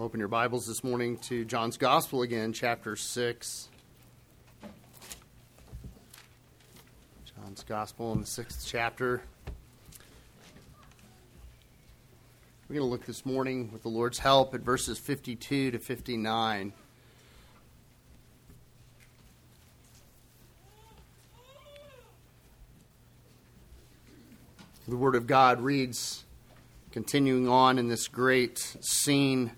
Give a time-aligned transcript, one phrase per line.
[0.00, 3.68] Open your Bibles this morning to John's Gospel again, chapter 6.
[7.24, 9.22] John's Gospel in the sixth chapter.
[12.68, 16.72] We're going to look this morning with the Lord's help at verses 52 to 59.
[24.86, 26.22] The Word of God reads,
[26.92, 29.50] continuing on in this great scene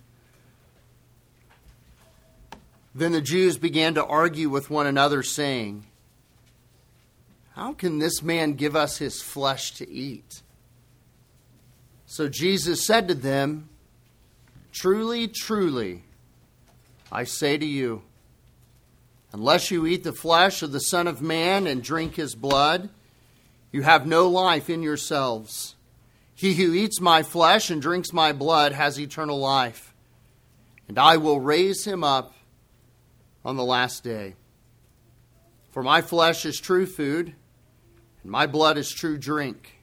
[2.94, 5.86] then the Jews began to argue with one another, saying,
[7.54, 10.42] How can this man give us his flesh to eat?
[12.06, 13.68] So Jesus said to them,
[14.72, 16.02] Truly, truly,
[17.12, 18.02] I say to you,
[19.32, 22.88] unless you eat the flesh of the Son of Man and drink his blood,
[23.70, 25.76] you have no life in yourselves.
[26.34, 29.94] He who eats my flesh and drinks my blood has eternal life,
[30.88, 32.32] and I will raise him up
[33.44, 34.34] on the last day.
[35.70, 37.34] For my flesh is true food,
[38.22, 39.78] and my blood is true drink.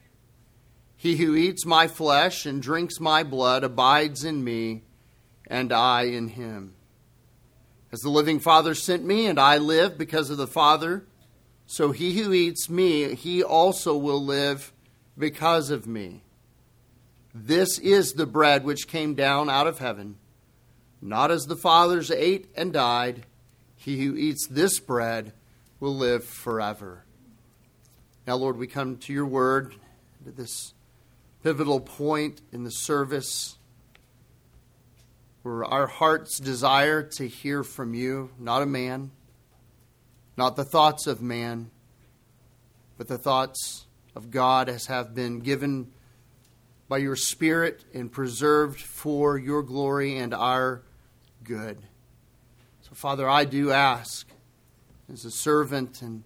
[0.95, 4.83] He who eats my flesh and drinks my blood abides in me,
[5.47, 6.73] and I in him.
[7.91, 11.05] As the living Father sent me, and I live because of the Father,
[11.65, 14.73] so he who eats me, he also will live
[15.17, 16.23] because of me.
[17.33, 20.17] This is the bread which came down out of heaven,
[21.01, 23.25] not as the fathers ate and died
[23.87, 25.31] he who eats this bread
[25.79, 27.05] will live forever.
[28.27, 29.75] Now, Lord, we come to your word,
[30.25, 30.73] to this
[31.41, 33.57] pivotal point in the service
[35.41, 39.11] where our hearts desire to hear from you, not a man,
[40.35, 41.71] not the thoughts of man,
[42.97, 43.85] but the thoughts
[44.17, 45.93] of God as have been given
[46.89, 50.83] by your Spirit and preserved for your glory and our
[51.41, 51.81] good.
[52.87, 54.25] So, Father, I do ask
[55.11, 56.23] as a servant and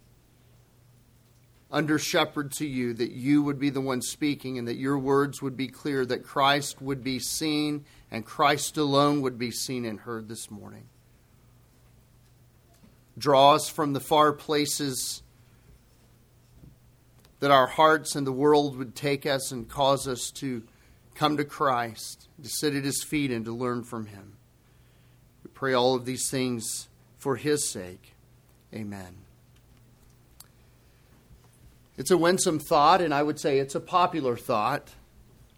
[1.72, 5.42] under shepherd to you that you would be the one speaking and that your words
[5.42, 10.02] would be clear, that Christ would be seen and Christ alone would be seen and
[10.02, 10.88] heard this morning.
[13.18, 15.24] Draw us from the far places
[17.40, 20.62] that our hearts and the world would take us and cause us to
[21.16, 24.38] come to Christ, to sit at his feet and to learn from him.
[25.62, 26.88] Pray all of these things
[27.20, 28.16] for his sake.
[28.74, 29.18] Amen.
[32.00, 34.88] It's a winsome thought, and I would say it's a popular thought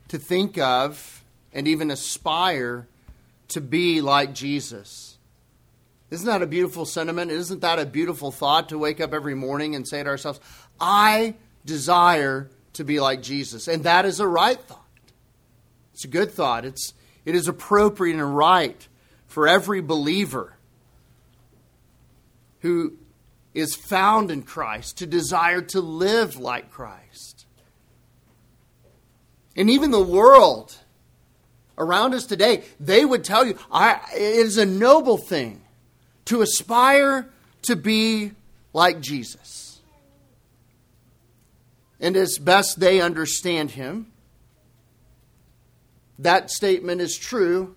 [0.10, 2.86] to think of and even aspire
[3.48, 5.18] to be like Jesus.
[6.12, 7.32] Isn't that a beautiful sentiment?
[7.32, 10.42] Isn't that a beautiful thought to wake up every morning and say to ourselves,
[10.82, 13.70] I desire to be like Jesus?
[13.70, 14.84] And that is a right thought.
[15.94, 16.66] It's a good thought.
[16.66, 16.94] It's,
[17.24, 18.86] it is appropriate and right
[19.34, 20.54] for every believer
[22.60, 22.94] who
[23.56, 27.48] is found in Christ to desire to live like Christ.
[29.56, 30.78] And even the world
[31.80, 35.64] around us today, they would tell you it is a noble thing
[36.26, 37.28] to aspire
[37.64, 38.34] to be
[38.72, 39.82] like Jesus.
[42.00, 44.12] And as best they understand him,
[46.20, 47.76] that statement is true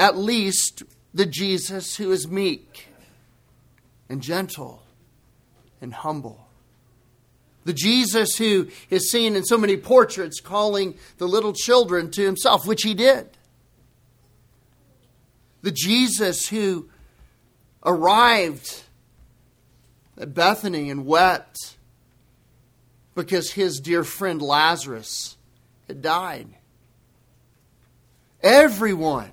[0.00, 2.88] at least the Jesus who is meek
[4.08, 4.82] and gentle
[5.78, 6.48] and humble.
[7.64, 12.66] The Jesus who is seen in so many portraits calling the little children to himself,
[12.66, 13.28] which he did.
[15.60, 16.88] The Jesus who
[17.84, 18.84] arrived
[20.16, 21.76] at Bethany and wept
[23.14, 25.36] because his dear friend Lazarus
[25.88, 26.48] had died.
[28.42, 29.32] Everyone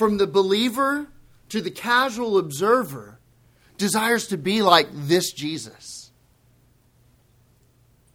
[0.00, 1.08] from the believer
[1.50, 3.18] to the casual observer,
[3.76, 6.10] desires to be like this Jesus.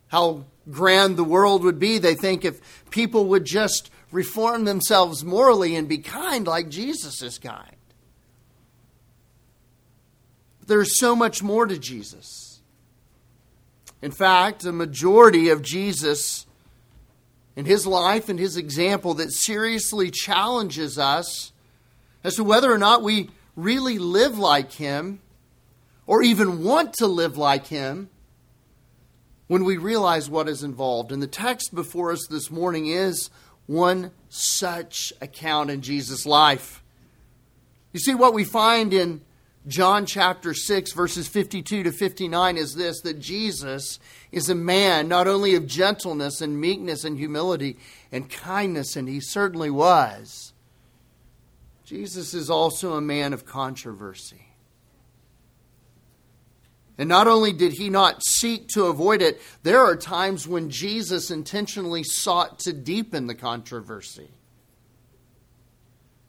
[0.07, 2.59] How grand the world would be, they think, if
[2.90, 7.76] people would just reform themselves morally and be kind like Jesus is kind.
[10.58, 12.61] But there's so much more to Jesus.
[14.02, 16.47] In fact, a majority of Jesus
[17.55, 21.52] in his life and his example that seriously challenges us
[22.26, 25.22] as to whether or not we really live like Him
[26.08, 28.10] or even want to live like Him
[29.46, 31.12] when we realize what is involved.
[31.12, 33.30] And the text before us this morning is
[33.68, 36.84] one such account in Jesus' life.
[37.94, 39.22] You see, what we find in
[39.68, 44.00] John chapter 6, verses 52 to 59 is this that Jesus
[44.32, 47.78] is a man not only of gentleness and meekness and humility
[48.12, 50.54] and kindness, and he certainly was
[51.85, 54.41] Jesus is also a man of controversy.
[56.97, 61.29] And not only did he not seek to avoid it, there are times when Jesus
[61.29, 64.32] intentionally sought to deepen the controversy.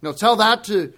[0.03, 0.93] Now, tell that to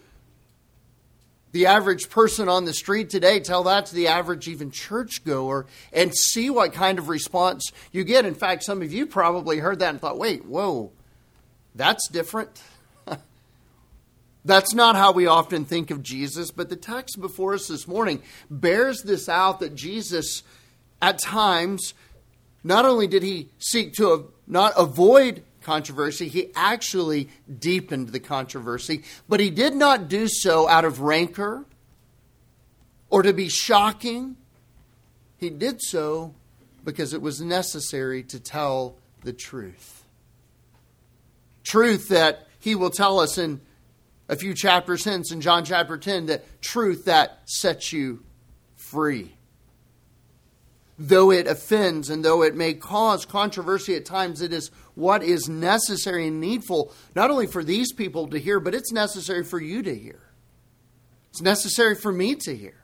[1.52, 6.14] the average person on the street today, tell that to the average even churchgoer, and
[6.14, 8.26] see what kind of response you get.
[8.26, 10.90] In fact, some of you probably heard that and thought, wait, whoa,
[11.75, 12.61] that's different.
[14.49, 18.23] That's not how we often think of Jesus, but the text before us this morning
[18.49, 20.43] bears this out that Jesus,
[21.03, 21.93] at times,
[22.65, 27.29] not only did he seek to not avoid controversy, he actually
[27.59, 31.67] deepened the controversy, but he did not do so out of rancor
[33.11, 34.35] or to be shocking.
[35.37, 36.35] He did so
[36.87, 40.05] because it was necessary to tell the truth.
[41.65, 43.61] Truth that he will tell us in
[44.28, 48.25] a few chapters hence in John chapter 10 that truth that sets you
[48.76, 49.34] free.
[50.98, 55.48] Though it offends and though it may cause controversy at times, it is what is
[55.48, 59.82] necessary and needful, not only for these people to hear, but it's necessary for you
[59.82, 60.20] to hear.
[61.30, 62.82] It's necessary for me to hear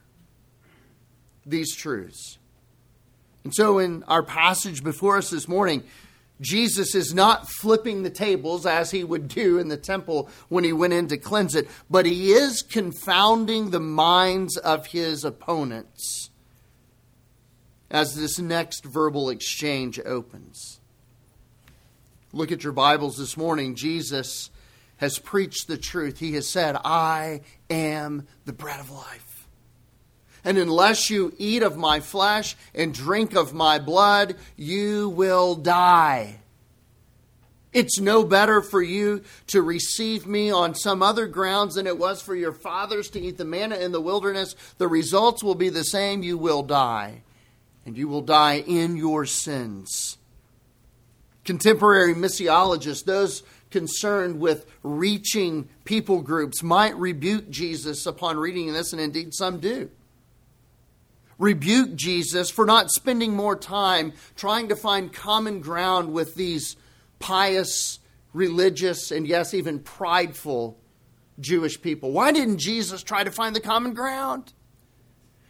[1.45, 2.39] these truths.
[3.43, 5.83] And so, in our passage before us this morning,
[6.41, 10.73] Jesus is not flipping the tables as he would do in the temple when he
[10.73, 16.31] went in to cleanse it, but he is confounding the minds of his opponents
[17.91, 20.81] as this next verbal exchange opens.
[22.33, 23.77] Look at your Bibles this morning.
[23.77, 24.51] Jesus
[24.97, 26.19] has preached the truth.
[26.19, 29.24] He has said, I am the bread of life.
[30.45, 36.41] And unless you eat of my flesh and drink of my blood, you will die.
[37.73, 42.23] It's no better for you to receive me on some other grounds than it was
[42.23, 44.55] for your fathers to eat the manna in the wilderness.
[44.79, 46.23] The results will be the same.
[46.23, 47.23] You will die,
[47.85, 50.19] and you will die in your sins.
[51.45, 59.03] Contemporary missiologists, those concerned with reaching people groups, might rebuke Jesus upon reading this, and
[59.03, 59.91] indeed some do
[61.39, 66.77] rebuke Jesus for not spending more time trying to find common ground with these
[67.19, 67.99] pious,
[68.33, 70.79] religious, and yes, even prideful
[71.41, 72.13] Jewish people.
[72.13, 74.53] Why didn't Jesus try to find the common ground?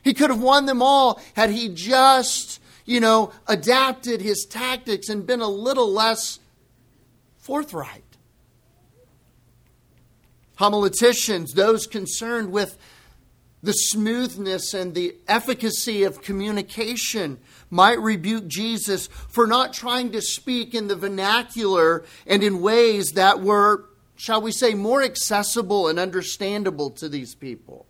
[0.03, 5.27] He could have won them all had he just, you know, adapted his tactics and
[5.27, 6.39] been a little less
[7.39, 8.03] forthright.
[10.59, 12.79] Homileticians, those concerned with
[13.65, 17.39] the smoothness and the efficacy of communication
[17.71, 23.41] might rebuke Jesus for not trying to speak in the vernacular and in ways that
[23.41, 27.87] were, shall we say, more accessible and understandable to these people.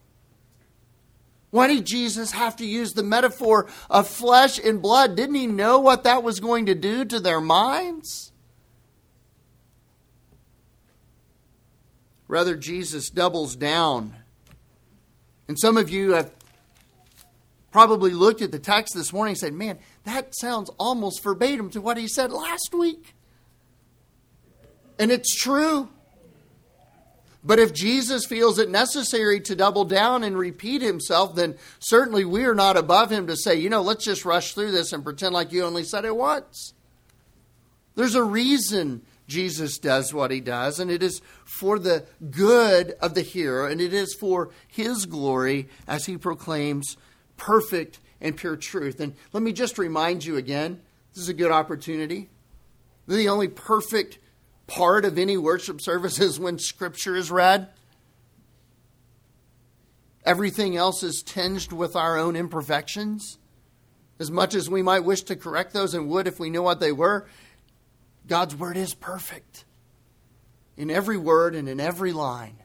[1.51, 5.17] Why did Jesus have to use the metaphor of flesh and blood?
[5.17, 8.33] Didn't he know what that was going to do to their minds?
[12.29, 14.15] Rather, Jesus doubles down
[15.49, 16.33] and some of you have
[17.71, 21.81] probably looked at the text this morning and said, man, that sounds almost verbatim to
[21.81, 23.15] what he said last week.
[24.99, 25.89] And it's true.
[27.43, 32.45] But if Jesus feels it necessary to double down and repeat himself, then certainly we
[32.45, 35.35] are not above him to say, you know, let's just rush through this and pretend
[35.35, 36.73] like you only said it once.
[37.97, 43.15] There's a reason Jesus does what he does, and it is for the good of
[43.15, 46.97] the hearer, and it is for his glory as he proclaims
[47.37, 49.01] perfect and pure truth.
[49.01, 50.81] And let me just remind you again
[51.15, 52.29] this is a good opportunity.
[53.07, 54.19] The only perfect
[54.67, 57.69] part of any worship service is when Scripture is read.
[60.25, 63.39] Everything else is tinged with our own imperfections.
[64.19, 66.81] As much as we might wish to correct those and would if we knew what
[66.81, 67.27] they were,
[68.27, 69.65] God's word is perfect
[70.77, 72.57] in every word and in every line.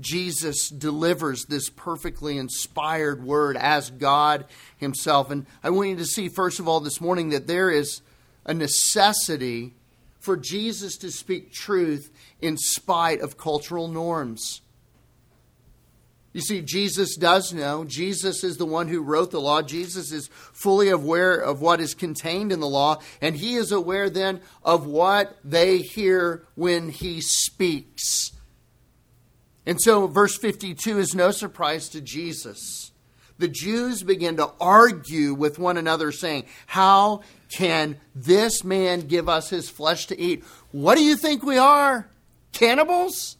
[0.00, 4.46] Jesus delivers this perfectly inspired word as God
[4.78, 5.30] Himself.
[5.30, 8.00] And I want you to see, first of all, this morning that there is
[8.46, 9.74] a necessity
[10.18, 14.62] for Jesus to speak truth in spite of cultural norms.
[16.32, 17.84] You see, Jesus does know.
[17.84, 19.62] Jesus is the one who wrote the law.
[19.62, 24.08] Jesus is fully aware of what is contained in the law, and he is aware
[24.08, 28.30] then of what they hear when he speaks.
[29.66, 32.92] And so, verse 52 is no surprise to Jesus.
[33.38, 39.50] The Jews begin to argue with one another, saying, How can this man give us
[39.50, 40.44] his flesh to eat?
[40.70, 42.08] What do you think we are?
[42.52, 43.36] Cannibals?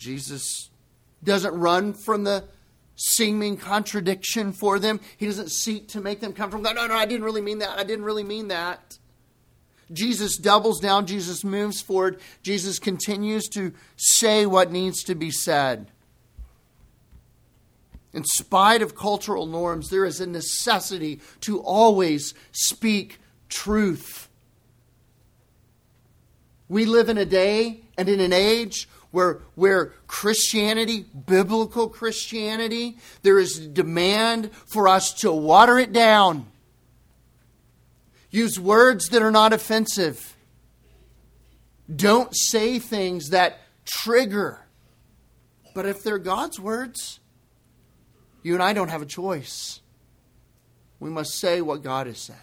[0.00, 0.70] Jesus
[1.22, 2.44] doesn't run from the
[2.96, 4.98] seeming contradiction for them.
[5.16, 6.74] He doesn't seek to make them come from God.
[6.74, 7.78] No, no, I didn't really mean that.
[7.78, 8.98] I didn't really mean that.
[9.92, 11.06] Jesus doubles down.
[11.06, 12.20] Jesus moves forward.
[12.42, 15.90] Jesus continues to say what needs to be said.
[18.12, 24.28] In spite of cultural norms, there is a necessity to always speak truth.
[26.68, 33.38] We live in a day and in an age where, where Christianity, biblical Christianity, there
[33.38, 36.46] is a demand for us to water it down.
[38.30, 40.36] Use words that are not offensive.
[41.94, 44.60] Don't say things that trigger.
[45.74, 47.18] But if they're God's words,
[48.42, 49.80] you and I don't have a choice.
[51.00, 52.36] We must say what God has said.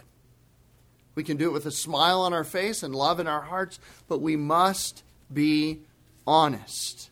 [1.15, 3.79] We can do it with a smile on our face and love in our hearts,
[4.07, 5.81] but we must be
[6.27, 7.09] honest.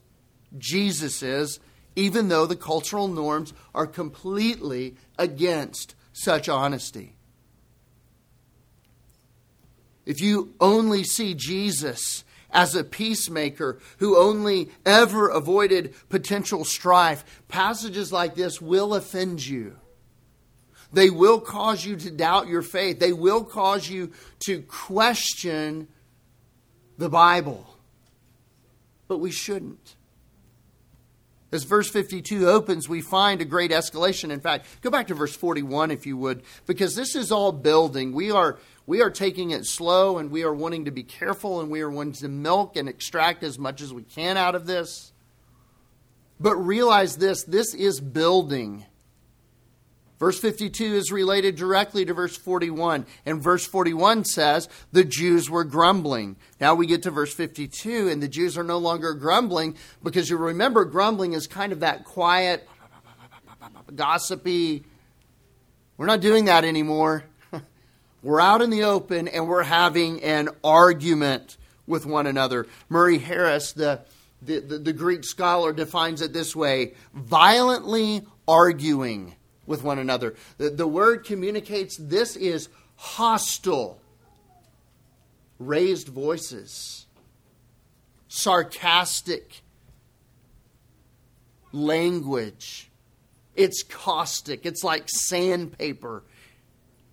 [0.57, 1.59] Jesus is,
[1.95, 7.15] even though the cultural norms are completely against such honesty.
[10.05, 18.11] If you only see Jesus as a peacemaker who only ever avoided potential strife, passages
[18.11, 19.77] like this will offend you.
[20.93, 22.99] They will cause you to doubt your faith.
[22.99, 24.11] They will cause you
[24.45, 25.87] to question
[26.97, 27.74] the Bible
[29.07, 29.95] but we shouldn't.
[31.51, 34.29] As verse 52 opens, we find a great escalation.
[34.29, 38.13] In fact, go back to verse 41 if you would, because this is all building.
[38.13, 41.69] We are, we are taking it slow and we are wanting to be careful and
[41.69, 45.13] we are wanting to milk and extract as much as we can out of this.
[46.39, 48.85] But realize this this is building.
[50.19, 53.05] Verse 52 is related directly to verse 41.
[53.25, 56.37] And verse 41 says, the Jews were grumbling.
[56.59, 60.37] Now we get to verse 52, and the Jews are no longer grumbling because you
[60.37, 62.67] remember, grumbling is kind of that quiet,
[63.93, 64.85] gossipy.
[65.97, 67.25] We're not doing that anymore.
[68.23, 71.57] we're out in the open and we're having an argument
[71.87, 72.67] with one another.
[72.87, 74.01] Murray Harris, the,
[74.41, 80.35] the, the, the Greek scholar, defines it this way violently arguing with one another.
[80.57, 83.99] The, the word communicates this is hostile,
[85.59, 87.05] raised voices,
[88.27, 89.61] sarcastic
[91.71, 92.89] language.
[93.55, 96.23] It's caustic, it's like sandpaper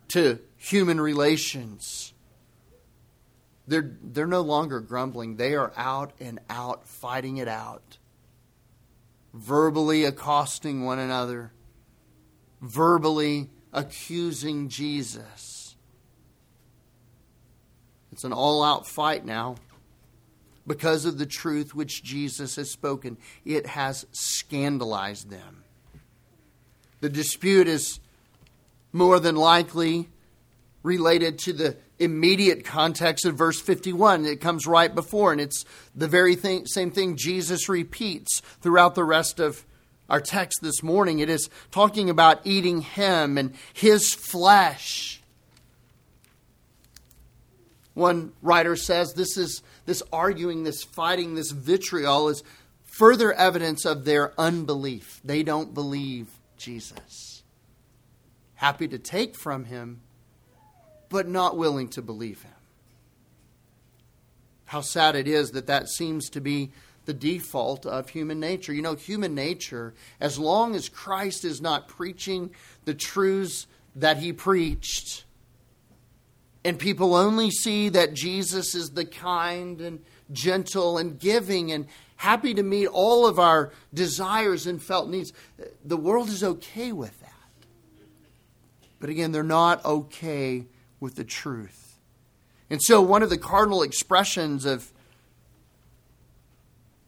[0.09, 2.13] to human relations.
[3.67, 5.37] They're, they're no longer grumbling.
[5.37, 7.99] They are out and out fighting it out,
[9.33, 11.53] verbally accosting one another
[12.63, 15.77] verbally accusing Jesus.
[18.13, 19.57] It's an all out fight now
[20.67, 23.19] because of the truth which Jesus has spoken.
[23.45, 25.65] It has scandalized them.
[27.01, 27.99] The dispute is
[28.93, 30.09] more than likely
[30.83, 34.25] related to the immediate context of verse 51.
[34.25, 35.65] It comes right before, and it's
[35.95, 39.65] the very thing, same thing Jesus repeats throughout the rest of
[40.13, 41.21] our text this morning.
[41.21, 45.23] It is talking about eating Him and His flesh.
[47.95, 52.45] One writer says this is this arguing, this fighting, this vitriol is
[52.85, 55.21] further evidence of their unbelief.
[55.25, 56.29] They don't believe
[56.59, 57.43] Jesus.
[58.55, 60.03] Happy to take from him,
[61.09, 62.53] but not willing to believe him.
[64.67, 66.71] How sad it is that that seems to be
[67.05, 68.73] the default of human nature.
[68.73, 72.51] You know, human nature, as long as Christ is not preaching
[72.85, 73.67] the truths
[73.97, 75.25] that he preached,
[76.65, 82.55] and people only see that Jesus is the kind and gentle and giving and happy
[82.55, 85.33] to meet all of our desires and felt needs,
[85.85, 87.29] the world is okay with that.
[89.01, 90.67] But again, they're not okay
[91.01, 91.99] with the truth.
[92.71, 94.93] And so, one of the cardinal expressions of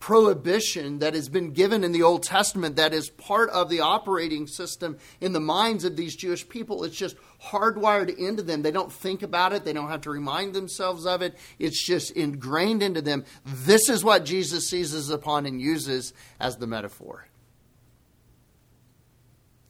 [0.05, 4.45] prohibition that has been given in the Old Testament that is part of the operating
[4.45, 6.83] system in the minds of these Jewish people.
[6.83, 8.61] It's just hardwired into them.
[8.61, 11.35] They don't think about it, they don't have to remind themselves of it.
[11.57, 13.25] It's just ingrained into them.
[13.43, 17.27] This is what Jesus seizes upon and uses as the metaphor.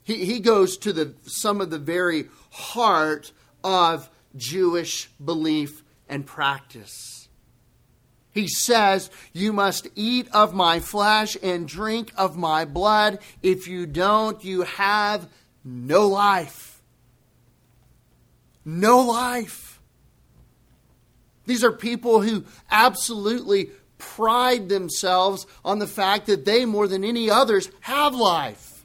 [0.03, 3.31] He, he goes to the, some of the very heart
[3.63, 7.24] of Jewish belief and practice.
[8.35, 13.19] He says, You must eat of my flesh and drink of my blood.
[13.41, 15.29] If you don't, you have
[15.63, 16.81] no life.
[18.65, 19.79] No life.
[21.45, 27.29] These are people who absolutely pride themselves on the fact that they, more than any
[27.29, 28.83] others, have life.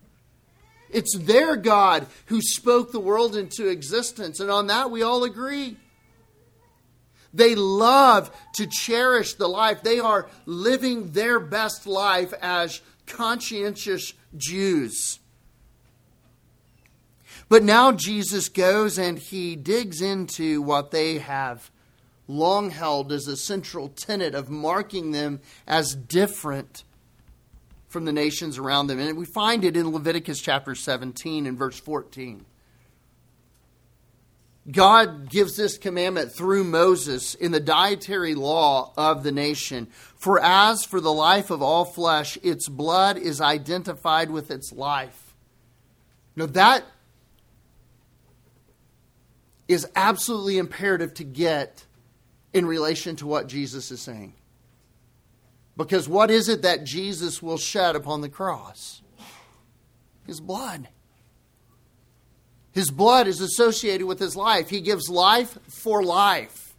[0.91, 5.77] It's their God who spoke the world into existence, and on that we all agree.
[7.33, 9.83] They love to cherish the life.
[9.83, 15.21] They are living their best life as conscientious Jews.
[17.49, 21.71] But now Jesus goes and he digs into what they have
[22.29, 26.85] long held as a central tenet of marking them as different
[27.89, 29.01] from the nations around them.
[29.01, 32.47] And we find it in Leviticus chapter 17 and verse 14.
[34.71, 39.89] God gives this commandment through Moses in the dietary law of the nation.
[40.17, 45.35] For as for the life of all flesh, its blood is identified with its life.
[46.37, 46.85] Now, that
[49.67, 51.87] is absolutely imperative to get
[52.53, 54.35] in relation to what Jesus is saying.
[55.77, 59.01] Because what is it that Jesus will shed upon the cross?
[60.27, 60.89] His blood.
[62.73, 64.71] His blood is associated with his life.
[64.71, 66.71] He gives life for life.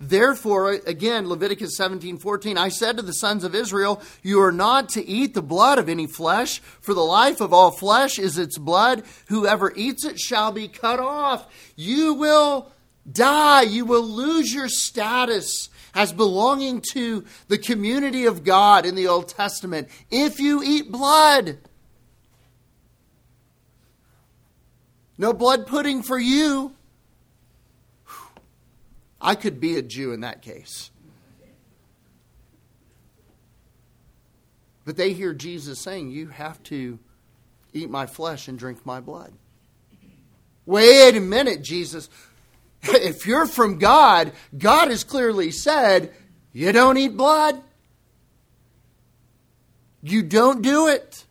[0.00, 4.90] Therefore, again, Leviticus 17 14, I said to the sons of Israel, You are not
[4.90, 8.58] to eat the blood of any flesh, for the life of all flesh is its
[8.58, 9.04] blood.
[9.28, 11.46] Whoever eats it shall be cut off.
[11.76, 12.70] You will
[13.10, 13.62] die.
[13.62, 19.28] You will lose your status as belonging to the community of God in the Old
[19.28, 21.58] Testament if you eat blood.
[25.16, 26.74] No blood pudding for you.
[29.20, 30.90] I could be a Jew in that case.
[34.84, 36.98] But they hear Jesus saying, You have to
[37.72, 39.32] eat my flesh and drink my blood.
[40.66, 42.08] Wait a minute, Jesus.
[42.86, 46.12] If you're from God, God has clearly said,
[46.52, 47.62] You don't eat blood.
[50.02, 51.24] You don't do it.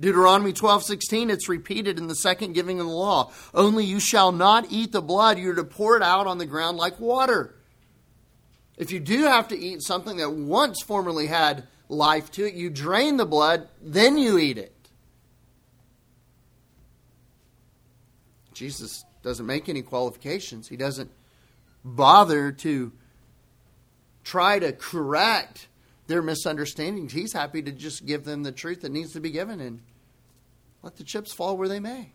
[0.00, 3.30] Deuteronomy 12:16 it's repeated in the second giving of the law.
[3.52, 6.78] Only you shall not eat the blood, you're to pour it out on the ground
[6.78, 7.54] like water.
[8.78, 12.70] If you do have to eat something that once formerly had life to it, you
[12.70, 14.74] drain the blood, then you eat it.
[18.54, 20.68] Jesus doesn't make any qualifications.
[20.68, 21.10] He doesn't
[21.84, 22.92] bother to
[24.24, 25.68] try to correct
[26.06, 27.12] their misunderstandings.
[27.12, 29.80] He's happy to just give them the truth that needs to be given and
[30.82, 32.12] let the chips fall where they may.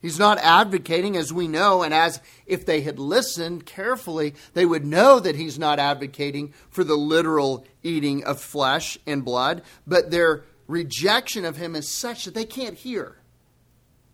[0.00, 4.84] He's not advocating, as we know, and as if they had listened carefully, they would
[4.84, 10.44] know that he's not advocating for the literal eating of flesh and blood, but their
[10.66, 13.16] rejection of him is such that they can't hear.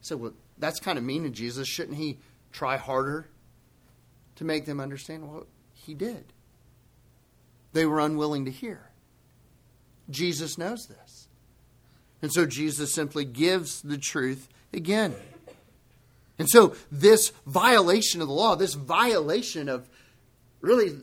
[0.00, 1.66] So, well, that's kind of mean to Jesus.
[1.66, 2.18] Shouldn't he
[2.52, 3.28] try harder
[4.36, 5.28] to make them understand?
[5.28, 6.32] Well, he did.
[7.72, 8.89] They were unwilling to hear.
[10.10, 11.28] Jesus knows this.
[12.22, 15.14] And so Jesus simply gives the truth again.
[16.38, 19.86] And so, this violation of the law, this violation of
[20.62, 20.96] really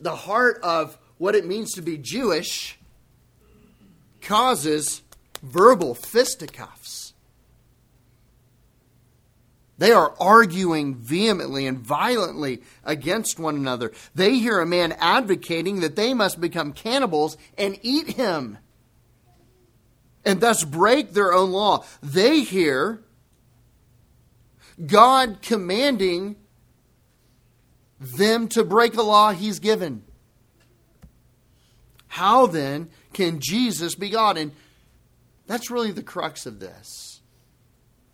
[0.00, 2.78] the heart of what it means to be Jewish,
[4.20, 5.02] causes
[5.42, 7.07] verbal fisticuffs.
[9.78, 13.92] They are arguing vehemently and violently against one another.
[14.14, 18.58] They hear a man advocating that they must become cannibals and eat him
[20.24, 21.84] and thus break their own law.
[22.02, 23.02] They hear
[24.84, 26.36] God commanding
[27.98, 30.04] them to break a law he's given.
[32.08, 34.36] How then can Jesus be God?
[34.36, 34.52] And
[35.46, 37.17] that's really the crux of this.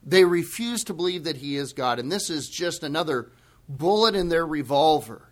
[0.05, 3.31] They refuse to believe that he is God, and this is just another
[3.69, 5.29] bullet in their revolver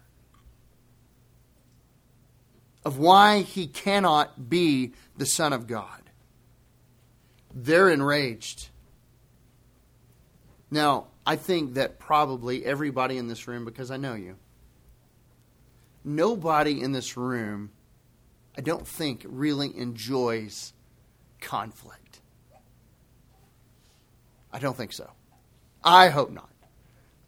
[2.84, 6.00] of why he cannot be the Son of God.
[7.54, 8.70] They're enraged.
[10.70, 14.36] Now, I think that probably everybody in this room, because I know you,
[16.02, 17.70] nobody in this room,
[18.56, 20.72] I don't think, really enjoys
[21.40, 22.01] conflict.
[24.52, 25.10] I don't think so.
[25.82, 26.50] I hope not.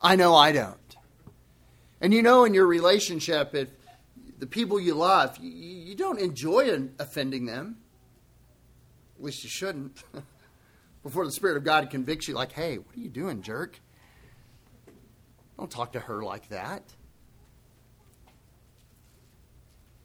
[0.01, 0.79] I know I don't.
[2.01, 3.69] And you know, in your relationship, if
[4.39, 7.79] the people you love, you, you don't enjoy offending them.
[9.17, 10.03] At least you shouldn't.
[11.03, 13.81] Before the Spirit of God convicts you, like, hey, what are you doing, jerk?
[15.59, 16.83] Don't talk to her like that.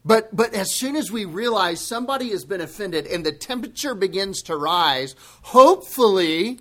[0.06, 4.42] But, but as soon as we realize somebody has been offended and the temperature begins
[4.44, 6.60] to rise, hopefully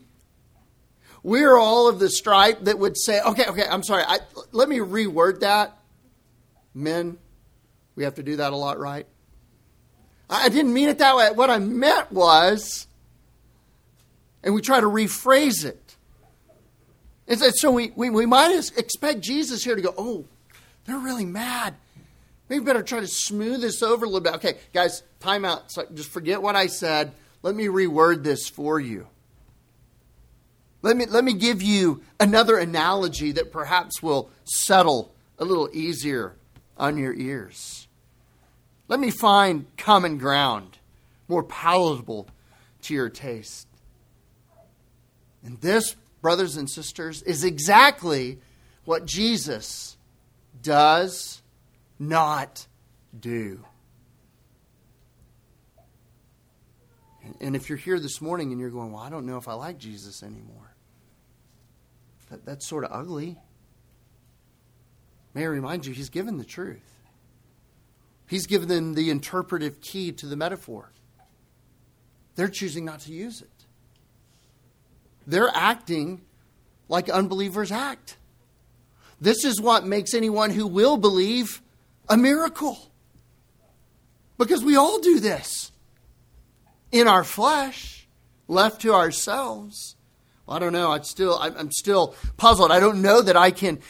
[1.22, 4.18] we're all of the stripe that would say, okay, okay, I'm sorry, I,
[4.52, 5.76] let me reword that.
[6.74, 7.18] Men,
[7.96, 9.07] we have to do that a lot, right?
[10.31, 11.31] I didn't mean it that way.
[11.31, 12.87] What I meant was,
[14.42, 15.96] and we try to rephrase it.
[17.26, 20.24] And so we, we, we might expect Jesus here to go, oh,
[20.85, 21.74] they're really mad.
[22.48, 24.35] Maybe better try to smooth this over a little bit.
[24.37, 25.70] Okay, guys, time out.
[25.70, 27.12] So just forget what I said.
[27.42, 29.07] Let me reword this for you.
[30.82, 36.36] Let me, let me give you another analogy that perhaps will settle a little easier
[36.76, 37.88] on your ears.
[38.86, 40.78] Let me find common ground,
[41.26, 42.28] more palatable
[42.82, 43.66] to your taste.
[45.44, 48.38] And this, brothers and sisters, is exactly
[48.84, 49.96] what Jesus
[50.62, 51.42] does
[51.98, 52.66] not
[53.18, 53.64] do.
[57.40, 59.54] And if you're here this morning and you're going, Well, I don't know if I
[59.54, 60.67] like Jesus anymore,
[62.30, 63.36] that, that's sort of ugly.
[65.34, 66.82] May I remind you, he's given the truth.
[68.26, 70.90] He's given them the interpretive key to the metaphor.
[72.34, 73.48] They're choosing not to use it.
[75.26, 76.22] They're acting
[76.88, 78.16] like unbelievers act.
[79.20, 81.60] This is what makes anyone who will believe
[82.08, 82.78] a miracle.
[84.38, 85.72] Because we all do this
[86.92, 88.06] in our flesh,
[88.46, 89.96] left to ourselves.
[90.48, 90.92] I don't know.
[90.92, 92.72] I'm still, I'm still puzzled.
[92.72, 93.80] I don't know that I can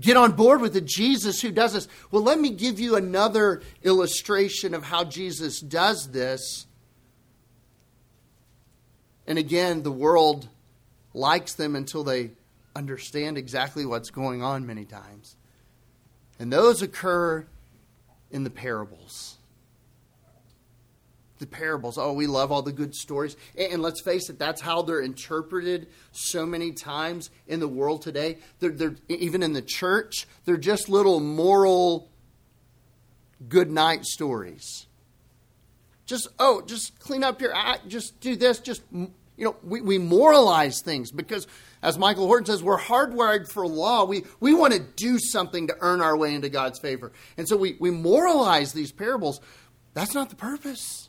[0.00, 1.88] get on board with the Jesus who does this.
[2.10, 6.66] Well, let me give you another illustration of how Jesus does this.
[9.26, 10.48] And again, the world
[11.14, 12.30] likes them until they
[12.74, 15.36] understand exactly what's going on many times.
[16.38, 17.46] And those occur
[18.30, 19.38] in the parables.
[21.38, 21.98] The parables.
[21.98, 23.36] Oh, we love all the good stories.
[23.58, 28.38] And let's face it, that's how they're interpreted so many times in the world today.
[28.60, 32.08] They're, they're even in the church, they're just little moral
[33.48, 34.86] good night stories.
[36.06, 39.98] Just, oh, just clean up your act, just do this, just, you know, we, we
[39.98, 41.46] moralize things because
[41.82, 44.04] as Michael Horton says, we're hardwired for law.
[44.04, 47.12] We, we want to do something to earn our way into God's favor.
[47.36, 49.40] And so we, we moralize these parables.
[49.94, 51.08] That's not the purpose.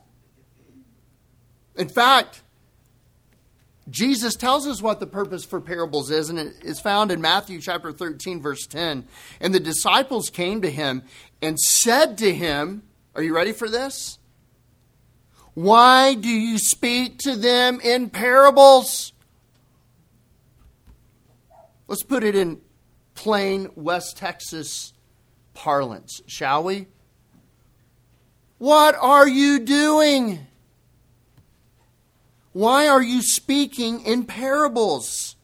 [1.77, 2.41] In fact,
[3.89, 7.61] Jesus tells us what the purpose for parables is, and it is found in Matthew
[7.61, 9.07] chapter 13, verse 10.
[9.39, 11.03] And the disciples came to him
[11.41, 12.83] and said to him,
[13.15, 14.19] Are you ready for this?
[15.53, 19.13] Why do you speak to them in parables?
[21.87, 22.59] Let's put it in
[23.15, 24.93] plain West Texas
[25.53, 26.87] parlance, shall we?
[28.57, 30.45] What are you doing?
[32.57, 35.35] Why are you speaking in parables?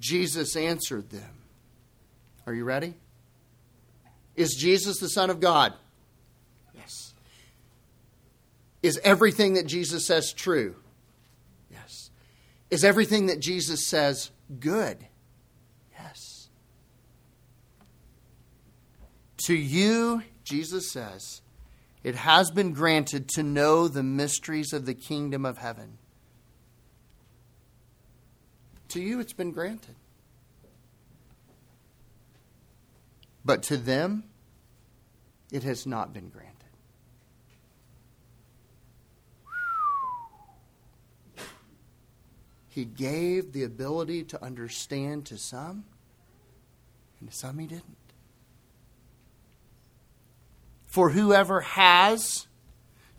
[0.00, 1.44] Jesus answered them.
[2.48, 2.94] Are you ready?
[4.34, 5.74] Is Jesus the Son of God?
[6.74, 7.14] Yes.
[8.82, 10.74] Is everything that Jesus says true?
[11.70, 12.10] Yes.
[12.70, 14.98] Is everything that Jesus says good?
[15.96, 16.48] Yes.
[19.46, 21.40] To you, Jesus says,
[22.02, 25.98] it has been granted to know the mysteries of the kingdom of heaven.
[28.88, 29.94] To you, it's been granted.
[33.44, 34.24] But to them,
[35.52, 36.56] it has not been granted.
[42.68, 45.84] He gave the ability to understand to some,
[47.18, 47.99] and to some he didn't.
[50.90, 52.48] For whoever has,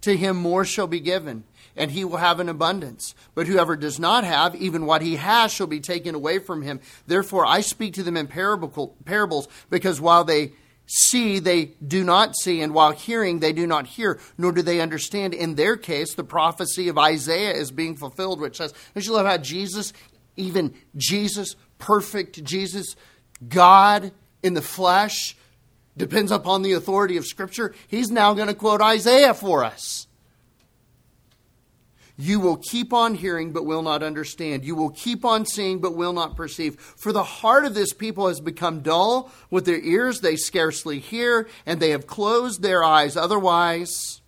[0.02, 3.16] to him more shall be given, and he will have an abundance.
[3.34, 6.82] But whoever does not have, even what he has shall be taken away from him.
[7.08, 10.52] Therefore I speak to them in parables, because while they
[10.86, 14.82] see they do not see, and while hearing they do not hear, nor do they
[14.82, 15.34] understand.
[15.34, 19.26] In their case, the prophecy of Isaiah is being fulfilled, which says, Don't you love
[19.26, 19.94] how Jesus,
[20.36, 22.98] even Jesus, perfect Jesus,
[23.48, 24.12] God
[24.44, 25.38] in the flesh,
[25.98, 27.74] depends upon the authority of Scripture?
[27.88, 30.08] He's now going to quote Isaiah for us.
[32.18, 34.64] You will keep on hearing, but will not understand.
[34.64, 36.80] You will keep on seeing, but will not perceive.
[36.80, 39.32] For the heart of this people has become dull.
[39.50, 43.18] With their ears they scarcely hear, and they have closed their eyes.
[43.18, 44.22] Otherwise,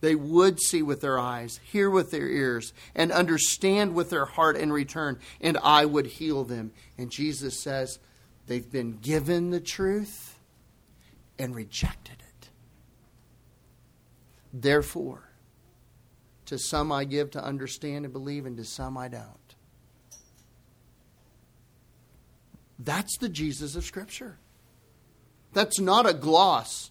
[0.00, 4.56] they would see with their eyes, hear with their ears, and understand with their heart
[4.56, 6.72] in return, and I would heal them.
[6.96, 7.98] And Jesus says,
[8.46, 10.31] they've been given the truth
[11.38, 12.48] and rejected it.
[14.52, 15.28] Therefore,
[16.52, 19.54] To some I give to understand and believe, and to some I don't.
[22.78, 24.36] That's the Jesus of Scripture.
[25.54, 26.90] That's not a gloss.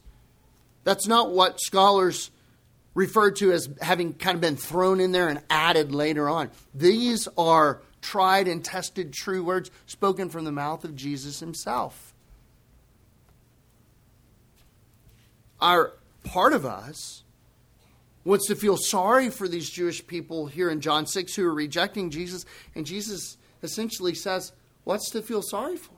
[0.84, 2.32] That's not what scholars
[2.96, 6.50] refer to as having kind of been thrown in there and added later on.
[6.74, 12.11] These are tried and tested true words spoken from the mouth of Jesus himself.
[15.62, 15.94] Our
[16.24, 17.24] part of us
[18.24, 22.10] wants to feel sorry for these Jewish people here in John 6 who are rejecting
[22.10, 22.46] Jesus,
[22.76, 24.52] and Jesus essentially says,
[24.84, 25.94] What's to feel sorry for?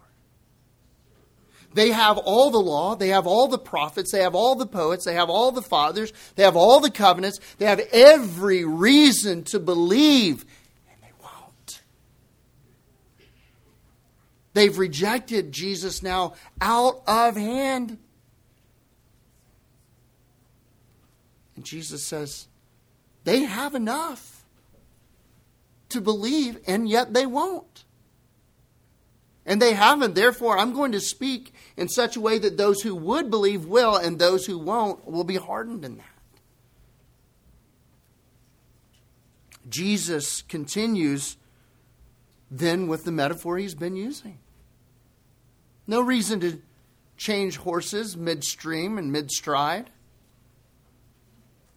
[1.73, 5.06] They have all the law, they have all the prophets, they have all the poets,
[5.06, 9.60] they have all the fathers, they have all the covenants, they have every reason to
[9.60, 10.45] believe,
[10.88, 11.82] and they won't.
[14.54, 17.97] They've rejected Jesus now out of hand.
[21.56, 22.48] And Jesus says,
[23.24, 24.44] they have enough
[25.89, 27.86] to believe, and yet they won't.
[29.46, 30.16] And they haven't.
[30.16, 33.96] Therefore, I'm going to speak in such a way that those who would believe will,
[33.96, 36.06] and those who won't will be hardened in that.
[39.70, 41.38] Jesus continues
[42.52, 44.38] then with the metaphor he's been using.
[45.88, 46.62] No reason to
[47.18, 49.89] change horses midstream and mid stride.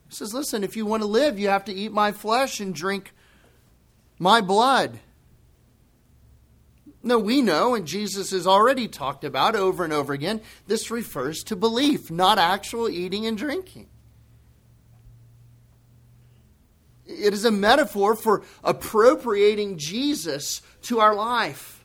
[0.08, 2.74] He says, Listen, if you want to live, you have to eat my flesh and
[2.74, 3.12] drink
[4.18, 4.98] my blood.
[7.02, 11.44] No, we know, and Jesus has already talked about over and over again, this refers
[11.44, 13.86] to belief, not actual eating and drinking.
[17.06, 21.84] It is a metaphor for appropriating Jesus to our life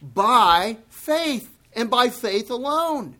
[0.00, 3.16] by faith and by faith alone.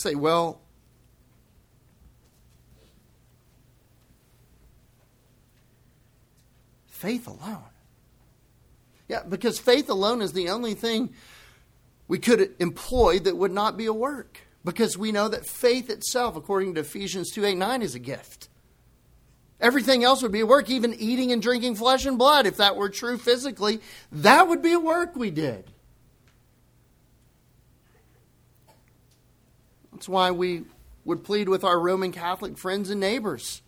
[0.00, 0.60] Say, well,
[6.86, 7.64] faith alone.
[9.08, 11.14] Yeah, because faith alone is the only thing
[12.06, 14.40] we could employ that would not be a work.
[14.64, 18.48] Because we know that faith itself, according to Ephesians 2 8 9, is a gift.
[19.60, 22.46] Everything else would be a work, even eating and drinking flesh and blood.
[22.46, 23.80] If that were true physically,
[24.12, 25.70] that would be a work we did.
[30.00, 30.62] That's why we
[31.04, 33.60] would plead with our Roman Catholic friends and neighbors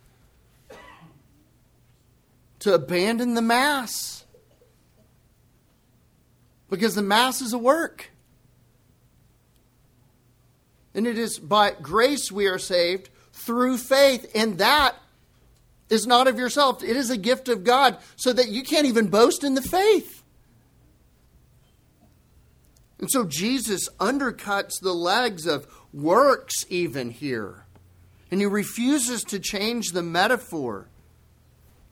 [2.60, 4.24] to abandon the Mass.
[6.70, 8.12] Because the Mass is a work.
[10.94, 14.30] And it is by grace we are saved through faith.
[14.34, 14.96] And that
[15.90, 19.08] is not of yourself, it is a gift of God, so that you can't even
[19.08, 20.22] boast in the faith.
[22.98, 27.64] And so Jesus undercuts the legs of works, even here.
[28.30, 30.88] And he refuses to change the metaphor.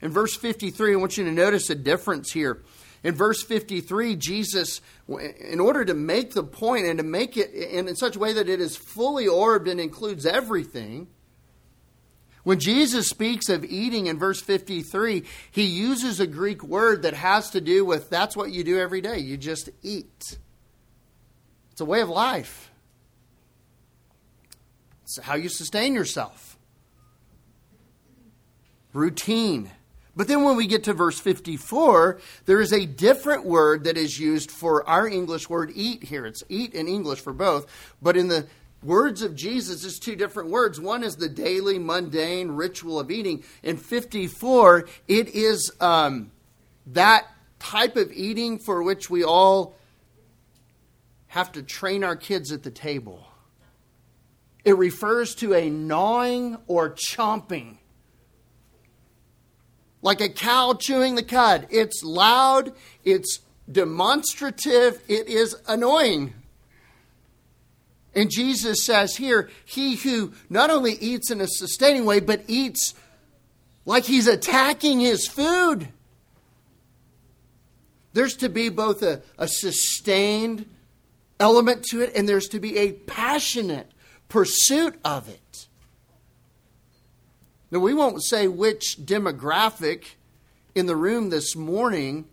[0.01, 2.63] In verse 53, I want you to notice a difference here.
[3.03, 7.95] In verse 53, Jesus, in order to make the point and to make it in
[7.97, 11.09] such a way that it is fully orbed and includes everything,
[12.43, 17.51] when Jesus speaks of eating in verse 53, he uses a Greek word that has
[17.51, 19.19] to do with that's what you do every day.
[19.19, 20.39] You just eat.
[21.73, 22.70] It's a way of life,
[25.11, 26.57] it's how you sustain yourself.
[28.93, 29.71] Routine.
[30.15, 34.21] But then when we get to verse 54, there is a different word that is
[34.21, 36.27] used for our English word eat here.
[36.27, 37.67] It's eat in English for both.
[38.01, 38.47] But in the
[38.85, 40.81] words of Jesus, it's two different words.
[40.81, 43.43] One is the daily, mundane ritual of eating.
[43.65, 46.31] In 54, it is um,
[46.87, 47.27] that
[47.59, 49.75] type of eating for which we all
[51.29, 53.30] have to train our kids at the table.
[54.65, 57.79] It refers to a gnawing or chomping
[60.03, 61.67] like a cow chewing the cud.
[61.71, 62.73] It's loud,
[63.05, 66.35] it's demonstrative, it is annoying.
[68.15, 72.95] And Jesus says here, he who not only eats in a sustaining way, but eats
[73.85, 75.89] like he's attacking his food.
[78.13, 80.67] There's to be both a, a sustained
[81.39, 83.93] element to it, and there's to be a passionate
[84.31, 85.69] pursuit of it.
[87.71, 90.15] Now, we won't say which demographic
[90.75, 92.25] in the room this morning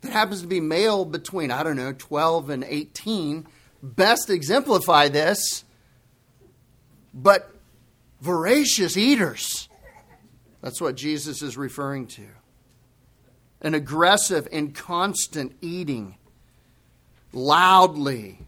[0.00, 3.46] that happens to be male between, I don't know, 12 and 18
[3.82, 5.64] best exemplify this,
[7.14, 7.50] but
[8.20, 9.68] voracious eaters.
[10.60, 12.26] That's what Jesus is referring to.
[13.60, 16.16] An aggressive and constant eating,
[17.32, 18.40] loudly,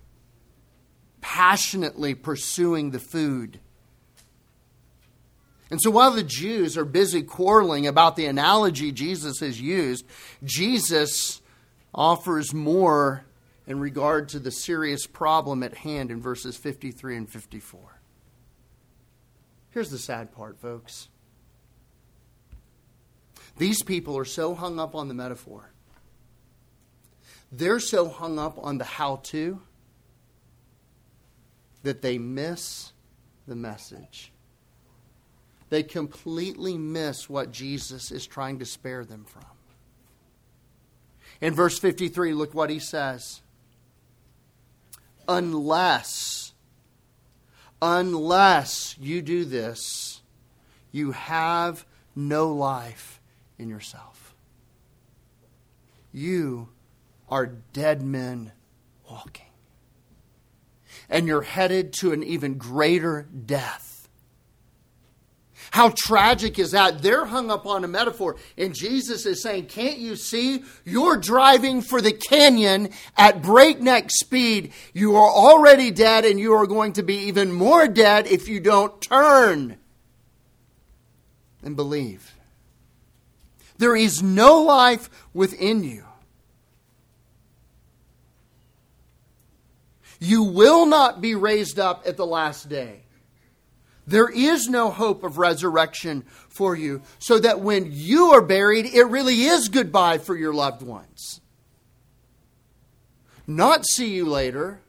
[1.28, 3.60] passionately pursuing the food.
[5.70, 10.06] And so while the Jews are busy quarreling about the analogy Jesus has used,
[10.42, 11.42] Jesus
[11.94, 13.26] offers more
[13.66, 18.00] in regard to the serious problem at hand in verses 53 and 54.
[19.68, 21.08] Here's the sad part, folks.
[23.58, 25.72] These people are so hung up on the metaphor.
[27.52, 29.60] They're so hung up on the how to
[31.82, 32.92] that they miss
[33.46, 34.32] the message.
[35.70, 39.44] They completely miss what Jesus is trying to spare them from.
[41.40, 43.42] In verse 53, look what he says.
[45.28, 46.54] Unless,
[47.82, 50.22] unless you do this,
[50.90, 51.84] you have
[52.16, 53.20] no life
[53.58, 54.34] in yourself.
[56.12, 56.70] You
[57.28, 58.52] are dead men
[59.08, 59.47] walking.
[61.08, 63.88] And you're headed to an even greater death
[65.70, 67.02] how tragic is that?
[67.02, 68.36] They're hung up on a metaphor.
[68.56, 70.64] And Jesus is saying, Can't you see?
[70.84, 74.72] You're driving for the canyon at breakneck speed.
[74.94, 78.60] You are already dead, and you are going to be even more dead if you
[78.60, 79.78] don't turn
[81.62, 82.34] and believe.
[83.76, 86.04] There is no life within you.
[90.18, 93.02] You will not be raised up at the last day.
[94.06, 99.04] There is no hope of resurrection for you, so that when you are buried, it
[99.04, 101.40] really is goodbye for your loved ones.
[103.46, 104.80] Not see you later,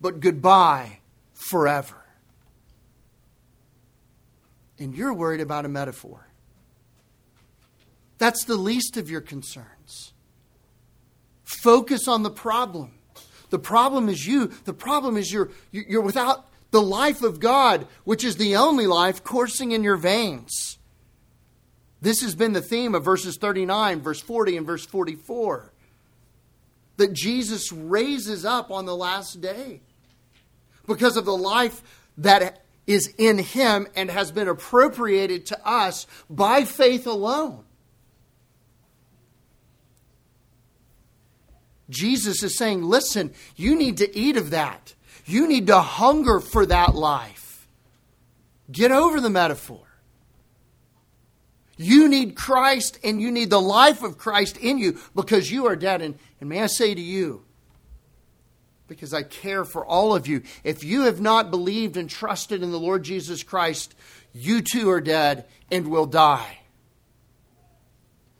[0.00, 1.00] but goodbye
[1.34, 1.96] forever.
[4.78, 6.26] And you're worried about a metaphor.
[8.16, 10.14] That's the least of your concerns.
[11.44, 12.92] Focus on the problem.
[13.50, 14.46] The problem is you.
[14.64, 19.22] The problem is you're, you're without the life of God, which is the only life,
[19.24, 20.78] coursing in your veins.
[22.00, 25.72] This has been the theme of verses 39, verse 40, and verse 44.
[26.96, 29.80] That Jesus raises up on the last day
[30.86, 31.82] because of the life
[32.18, 37.64] that is in him and has been appropriated to us by faith alone.
[41.90, 44.94] Jesus is saying, listen, you need to eat of that.
[45.26, 47.68] You need to hunger for that life.
[48.70, 49.86] Get over the metaphor.
[51.76, 55.76] You need Christ and you need the life of Christ in you because you are
[55.76, 56.02] dead.
[56.02, 57.44] And, and may I say to you,
[58.86, 62.70] because I care for all of you, if you have not believed and trusted in
[62.70, 63.94] the Lord Jesus Christ,
[64.34, 66.58] you too are dead and will die.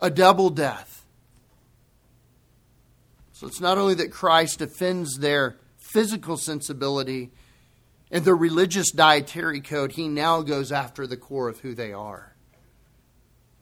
[0.01, 1.00] A double death.
[3.40, 7.31] So it's not only that Christ offends their physical sensibility
[8.11, 12.35] and the religious dietary code, he now goes after the core of who they are.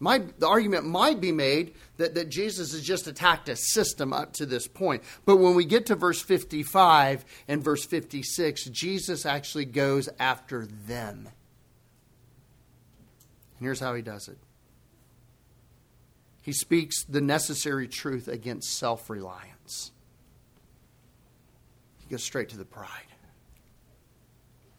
[0.01, 4.47] The argument might be made that, that Jesus has just attacked a system up to
[4.47, 5.05] this point.
[5.25, 11.29] But when we get to verse 55 and verse 56, Jesus actually goes after them.
[13.59, 14.39] And here's how he does it
[16.43, 19.58] he speaks the necessary truth against self reliance.
[21.99, 22.89] He goes straight to the pride.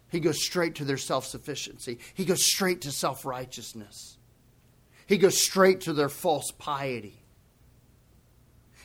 [0.09, 1.99] He goes straight to their self sufficiency.
[2.13, 4.17] He goes straight to self righteousness.
[5.05, 7.19] He goes straight to their false piety.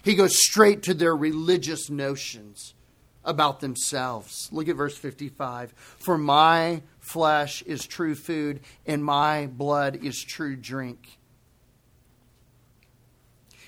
[0.03, 2.75] He goes straight to their religious notions
[3.25, 4.51] about themselves.
[4.53, 5.73] Look at verse 55.
[5.73, 11.19] For my flesh is true food, and my blood is true drink.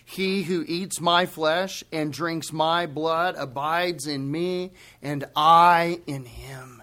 [0.08, 4.70] He who eats my flesh and drinks my blood abides in me,
[5.02, 6.80] and I in him.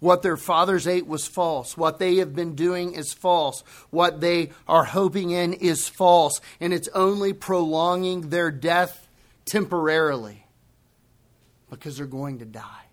[0.00, 1.78] What their fathers ate was false.
[1.78, 3.64] What they have been doing is false.
[3.88, 6.38] What they are hoping in is false.
[6.60, 9.08] And it's only prolonging their death
[9.46, 10.44] temporarily
[11.70, 12.84] because they're going to die.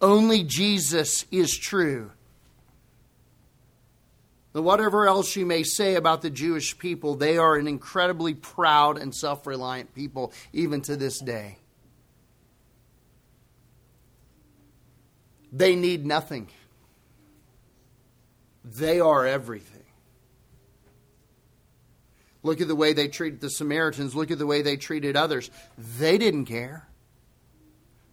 [0.00, 2.10] Only Jesus is true.
[4.62, 9.12] Whatever else you may say about the Jewish people, they are an incredibly proud and
[9.12, 11.58] self reliant people, even to this day.
[15.52, 16.48] They need nothing,
[18.64, 19.82] they are everything.
[22.44, 24.14] Look at the way they treated the Samaritans.
[24.14, 25.50] Look at the way they treated others.
[25.98, 26.86] They didn't care.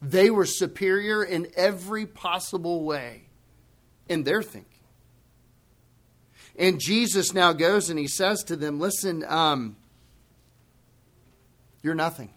[0.02, 3.24] They were superior in every possible way
[4.08, 4.81] in their thinking.
[6.58, 9.76] And Jesus now goes and he says to them, Listen, um,
[11.82, 12.30] you're nothing.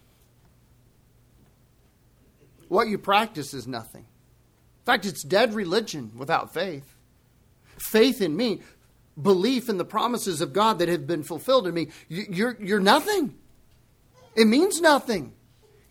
[2.68, 4.02] What you practice is nothing.
[4.02, 6.94] In fact, it's dead religion without faith.
[7.78, 8.60] Faith in me,
[9.20, 13.34] belief in the promises of God that have been fulfilled in me, you're, you're nothing.
[14.34, 15.32] It means nothing.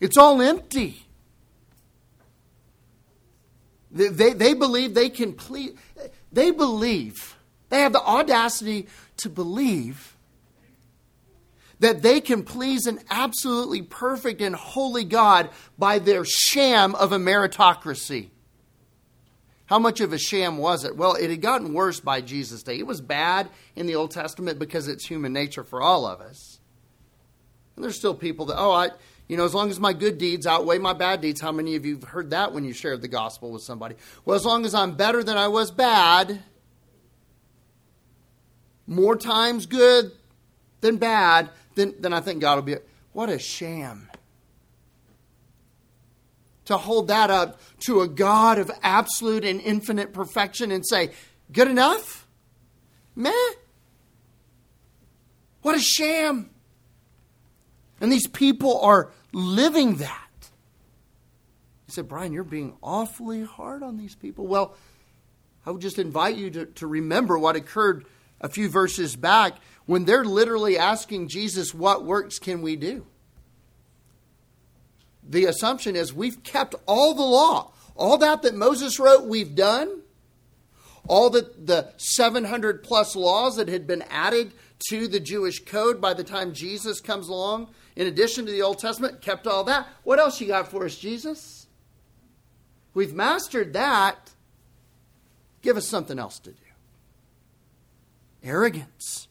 [0.00, 1.04] It's all empty.
[3.90, 5.72] They, they, they believe they can please,
[6.32, 7.33] they believe,
[7.74, 8.86] they have the audacity
[9.18, 10.16] to believe
[11.80, 17.18] that they can please an absolutely perfect and holy God by their sham of a
[17.18, 18.30] meritocracy.
[19.66, 20.96] How much of a sham was it?
[20.96, 22.78] Well, it had gotten worse by Jesus' day.
[22.78, 26.60] It was bad in the Old Testament because it's human nature for all of us.
[27.74, 28.90] And there's still people that, oh, I,
[29.26, 31.84] you know, as long as my good deeds outweigh my bad deeds, how many of
[31.84, 33.96] you have heard that when you shared the gospel with somebody?
[34.24, 36.40] Well, as long as I'm better than I was bad,
[38.86, 40.12] more times good
[40.80, 42.76] than bad, then, then I think God will be.
[43.12, 44.10] What a sham.
[46.66, 51.10] To hold that up to a God of absolute and infinite perfection and say,
[51.52, 52.26] good enough?
[53.14, 53.32] Meh.
[55.62, 56.50] What a sham.
[58.00, 60.20] And these people are living that.
[61.86, 64.46] He said, Brian, you're being awfully hard on these people.
[64.46, 64.74] Well,
[65.64, 68.04] I would just invite you to, to remember what occurred
[68.44, 69.54] a few verses back
[69.86, 73.06] when they're literally asking Jesus, What works can we do?
[75.26, 77.72] The assumption is we've kept all the law.
[77.96, 80.02] All that that Moses wrote, we've done.
[81.08, 84.52] All the, the 700 plus laws that had been added
[84.90, 88.78] to the Jewish code by the time Jesus comes along, in addition to the Old
[88.78, 89.86] Testament, kept all that.
[90.02, 91.66] What else you got for us, Jesus?
[92.92, 94.32] We've mastered that.
[95.62, 96.63] Give us something else to do.
[98.44, 99.28] Arrogance.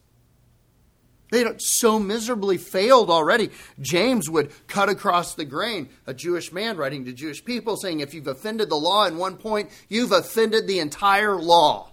[1.30, 3.50] They had so miserably failed already.
[3.80, 8.14] James would cut across the grain, a Jewish man writing to Jewish people, saying, If
[8.14, 11.90] you've offended the law in one point, you've offended the entire law.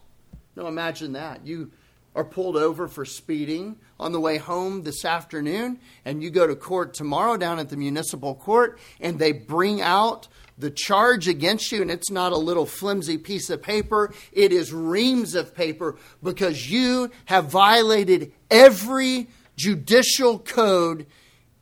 [0.55, 1.47] Now imagine that.
[1.47, 1.71] You
[2.13, 6.55] are pulled over for speeding on the way home this afternoon, and you go to
[6.55, 10.27] court tomorrow down at the municipal court, and they bring out
[10.61, 14.71] the charge against you, and it's not a little flimsy piece of paper, it is
[14.71, 21.07] reams of paper because you have violated every judicial code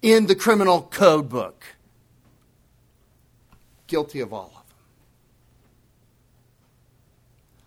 [0.01, 1.63] in the criminal code book.
[3.87, 4.63] Guilty of all of them.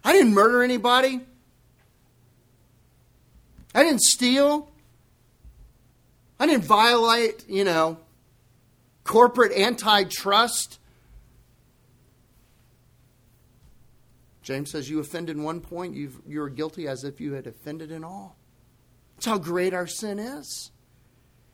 [0.04, 1.20] I didn't murder anybody.
[3.74, 4.70] I didn't steal.
[6.38, 7.98] I didn't violate, you know,
[9.04, 10.78] corporate antitrust.
[14.42, 17.90] James says, You offend in one point, you are guilty as if you had offended
[17.90, 18.36] in all.
[19.16, 20.70] That's how great our sin is.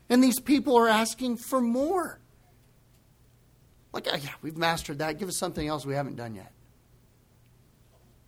[0.09, 2.19] And these people are asking for more.
[3.93, 5.19] Like, uh, yeah, we've mastered that.
[5.19, 6.51] Give us something else we haven't done yet.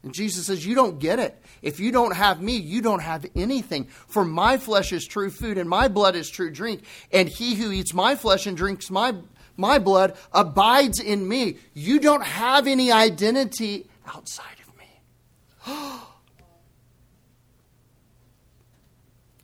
[0.03, 1.39] And Jesus says, You don't get it.
[1.61, 3.85] If you don't have me, you don't have anything.
[3.85, 6.83] For my flesh is true food, and my blood is true drink.
[7.11, 9.15] And he who eats my flesh and drinks my,
[9.57, 11.57] my blood abides in me.
[11.73, 14.85] You don't have any identity outside of me.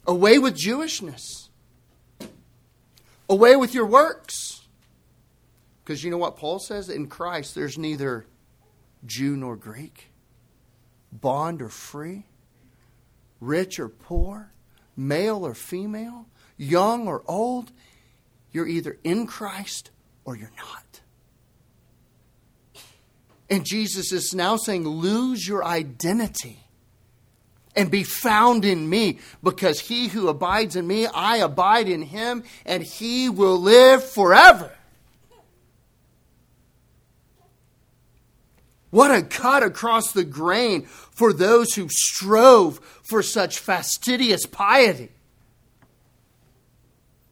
[0.08, 1.50] Away with Jewishness.
[3.30, 4.68] Away with your works.
[5.84, 6.90] Because you know what Paul says?
[6.90, 8.26] In Christ, there's neither
[9.06, 10.12] Jew nor Greek
[11.12, 12.26] bond or free,
[13.40, 14.52] rich or poor,
[14.96, 17.72] male or female, young or old,
[18.52, 19.92] you're either in Christ
[20.26, 20.87] or you're not.
[23.50, 26.60] And Jesus is now saying, lose your identity
[27.76, 32.44] and be found in me, because he who abides in me, I abide in him,
[32.66, 34.72] and he will live forever.
[38.90, 45.10] What a cut across the grain for those who strove for such fastidious piety.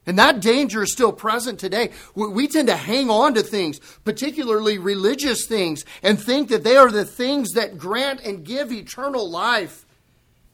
[0.06, 1.90] And that danger is still present today.
[2.14, 6.90] We tend to hang on to things, particularly religious things, and think that they are
[6.90, 9.84] the things that grant and give eternal life.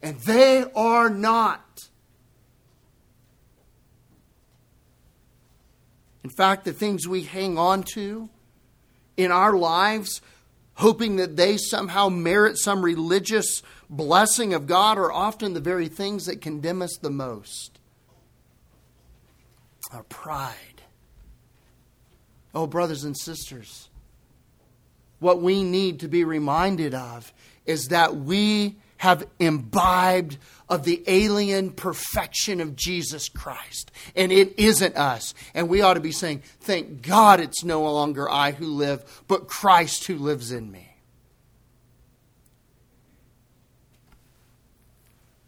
[0.02, 1.88] And they are not.
[6.24, 8.30] In fact, the things we hang on to
[9.16, 10.22] in our lives
[10.74, 16.26] hoping that they somehow merit some religious blessing of God, are often the very things
[16.26, 17.71] that condemn us the most.
[19.92, 20.56] Our pride.
[22.54, 23.88] Oh, brothers and sisters,
[25.18, 27.32] what we need to be reminded of
[27.64, 30.38] is that we have imbibed
[30.68, 33.90] of the alien perfection of Jesus Christ.
[34.14, 35.34] And it isn't us.
[35.54, 39.48] And we ought to be saying, Thank God it's no longer I who live, but
[39.48, 40.88] Christ who lives in me.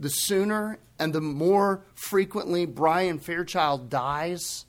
[0.01, 4.65] The sooner and the more frequently Brian Fairchild dies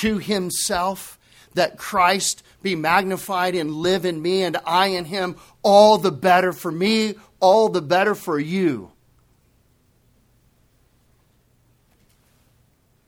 [0.00, 1.20] to himself,
[1.54, 6.52] that Christ be magnified and live in me and I in him, all the better
[6.52, 8.90] for me, all the better for you.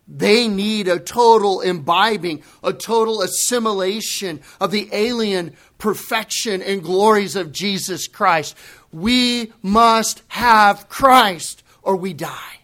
[0.06, 7.52] They need a total imbibing, a total assimilation of the alien perfection and glories of
[7.52, 8.56] Jesus Christ.
[8.92, 12.60] We must have Christ or we die.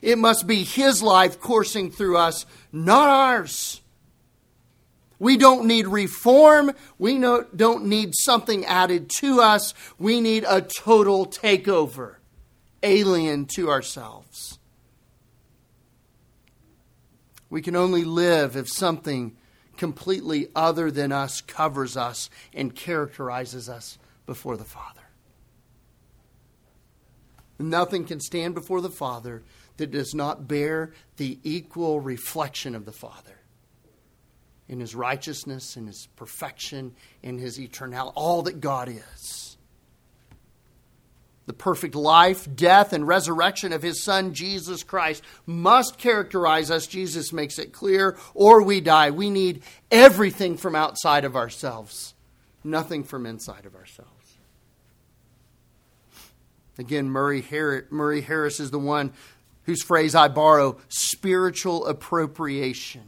[0.00, 3.80] It must be His life coursing through us, not ours.
[5.18, 6.72] We don't need reform.
[6.98, 9.74] We don't need something added to us.
[9.98, 12.16] We need a total takeover,
[12.84, 14.60] alien to ourselves.
[17.50, 19.36] We can only live if something
[19.76, 23.98] completely other than us covers us and characterizes us
[24.28, 25.00] before the Father.
[27.58, 29.42] Nothing can stand before the Father
[29.78, 33.38] that does not bear the equal reflection of the Father
[34.68, 39.56] in his righteousness, in his perfection, in his eternality, all that God is.
[41.46, 46.86] The perfect life, death, and resurrection of his Son, Jesus Christ, must characterize us.
[46.86, 49.10] Jesus makes it clear, or we die.
[49.10, 52.14] We need everything from outside of ourselves,
[52.62, 54.17] nothing from inside of ourselves.
[56.78, 57.44] Again, Murray,
[57.90, 59.12] Murray Harris is the one
[59.64, 63.02] whose phrase I borrow spiritual appropriation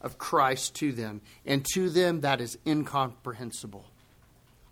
[0.00, 1.20] of Christ to them.
[1.44, 3.84] And to them, that is incomprehensible.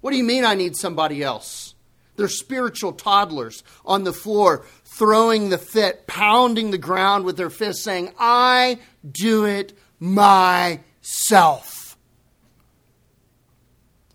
[0.01, 1.75] What do you mean I need somebody else?
[2.17, 7.83] They're spiritual toddlers on the floor, throwing the fit, pounding the ground with their fists,
[7.83, 10.79] saying, I do it myself.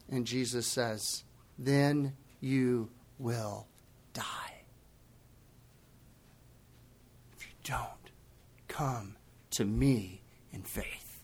[0.10, 1.24] And Jesus says,
[1.58, 3.68] Then you will
[4.14, 4.24] die.
[7.38, 8.12] If you don't
[8.68, 9.16] come
[9.52, 10.22] to me
[10.52, 11.22] in faith.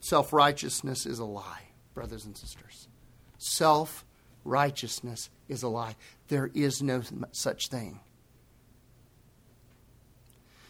[0.00, 1.64] Self righteousness is a lie,
[1.94, 2.88] brothers and sisters.
[3.36, 4.04] Self
[4.44, 5.96] righteousness is a lie.
[6.28, 7.02] There is no
[7.32, 8.00] such thing.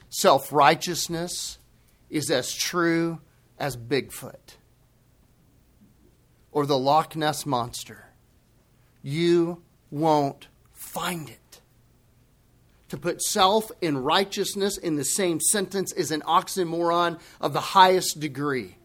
[0.08, 1.58] Self righteousness
[2.10, 3.20] is as true
[3.58, 4.56] as Bigfoot
[6.52, 8.06] or the Loch Ness Monster.
[9.02, 11.60] You won't find it.
[12.88, 18.20] To put self and righteousness in the same sentence is an oxymoron of the highest
[18.20, 18.78] degree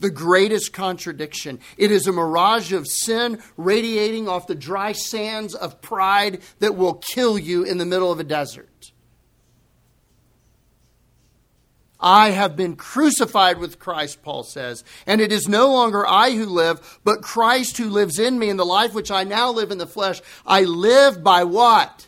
[0.00, 1.58] the greatest contradiction.
[1.76, 6.94] It is a mirage of sin radiating off the dry sands of pride that will
[6.94, 8.92] kill you in the middle of a desert.
[12.00, 16.46] I have been crucified with Christ, Paul says, and it is no longer I who
[16.46, 18.48] live, but Christ who lives in me.
[18.48, 22.06] In the life which I now live in the flesh, I live by what?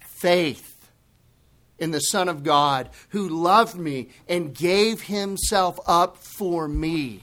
[0.00, 0.90] Faith
[1.78, 7.22] in the Son of God who loved me and gave himself up for me.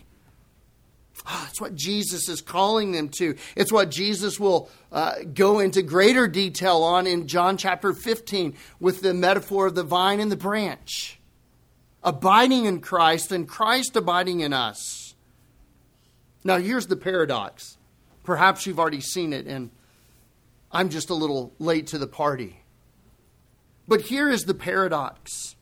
[1.27, 3.35] Oh, it's what Jesus is calling them to.
[3.55, 9.01] It's what Jesus will uh, go into greater detail on in John chapter 15 with
[9.01, 11.20] the metaphor of the vine and the branch.
[12.03, 15.13] Abiding in Christ and Christ abiding in us.
[16.43, 17.77] Now, here's the paradox.
[18.23, 19.69] Perhaps you've already seen it, and
[20.71, 22.61] I'm just a little late to the party.
[23.87, 25.55] But here is the paradox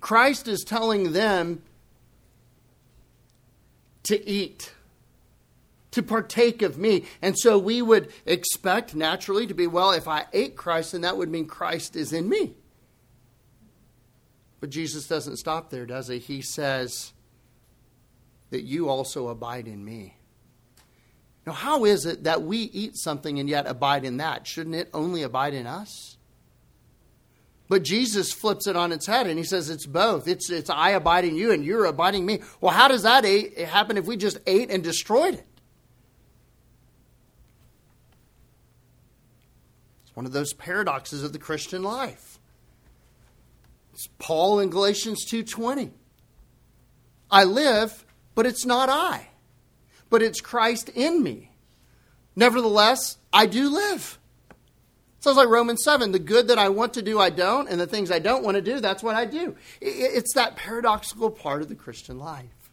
[0.00, 1.62] Christ is telling them
[4.04, 4.72] to eat,
[5.90, 7.04] to partake of me.
[7.20, 11.16] And so we would expect naturally to be, well, if I ate Christ, then that
[11.16, 12.54] would mean Christ is in me.
[14.60, 16.18] But Jesus doesn't stop there, does he?
[16.18, 17.12] He says
[18.50, 20.16] that you also abide in me.
[21.46, 24.46] Now, how is it that we eat something and yet abide in that?
[24.46, 26.18] Shouldn't it only abide in us?
[27.68, 30.26] But Jesus flips it on its head and he says it's both.
[30.28, 32.40] It's, it's I abiding you and you're abiding me.
[32.60, 35.46] Well, how does that happen if we just ate and destroyed it?
[40.04, 42.29] It's one of those paradoxes of the Christian life.
[44.00, 45.92] It's Paul in Galatians 2:20.
[47.30, 49.28] I live, but it's not I,
[50.08, 51.50] but it's Christ in me.
[52.34, 54.18] Nevertheless, I do live.
[55.18, 56.12] Sounds like Romans 7.
[56.12, 58.54] The good that I want to do, I don't, and the things I don't want
[58.54, 59.54] to do, that's what I do.
[59.82, 62.70] It's that paradoxical part of the Christian life.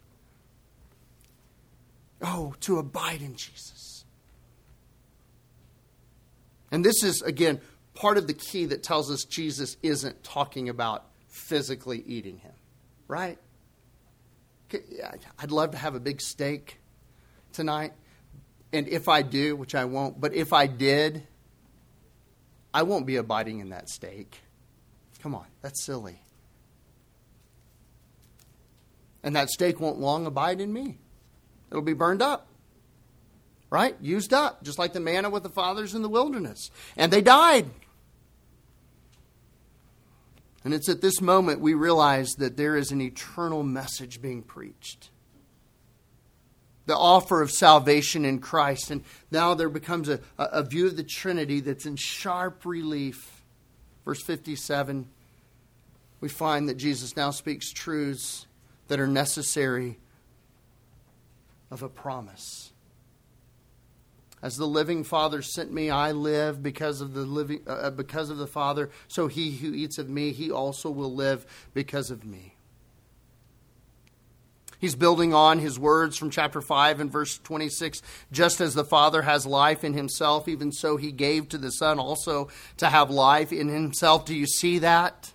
[2.22, 4.06] Oh, to abide in Jesus.
[6.70, 7.60] And this is, again,
[7.92, 11.04] part of the key that tells us Jesus isn't talking about
[11.38, 12.52] physically eating him,
[13.06, 13.38] right?
[15.38, 16.78] I'd love to have a big steak
[17.52, 17.92] tonight.
[18.72, 21.26] And if I do, which I won't, but if I did,
[22.74, 24.40] I won't be abiding in that steak.
[25.22, 26.20] Come on, that's silly.
[29.22, 30.98] And that steak won't long abide in me.
[31.70, 32.46] It'll be burned up.
[33.70, 33.96] Right?
[34.00, 36.70] Used up, just like the manna with the fathers in the wilderness.
[36.96, 37.66] And they died.
[40.64, 45.10] And it's at this moment we realize that there is an eternal message being preached
[46.88, 48.90] the offer of salvation in Christ.
[48.90, 53.44] And now there becomes a, a view of the Trinity that's in sharp relief.
[54.04, 55.06] Verse 57,
[56.20, 58.46] we find that Jesus now speaks truths
[58.88, 59.98] that are necessary
[61.70, 62.72] of a promise.
[64.40, 68.30] As the living Father sent me, I live because of the living uh, uh because
[68.30, 68.90] of the Father.
[69.08, 72.54] So he who eats of me, he also will live because of me.
[74.80, 78.00] He's building on his words from chapter 5 and verse 26.
[78.30, 81.98] Just as the Father has life in himself, even so he gave to the Son
[81.98, 84.24] also to have life in himself.
[84.24, 85.32] Do you see that?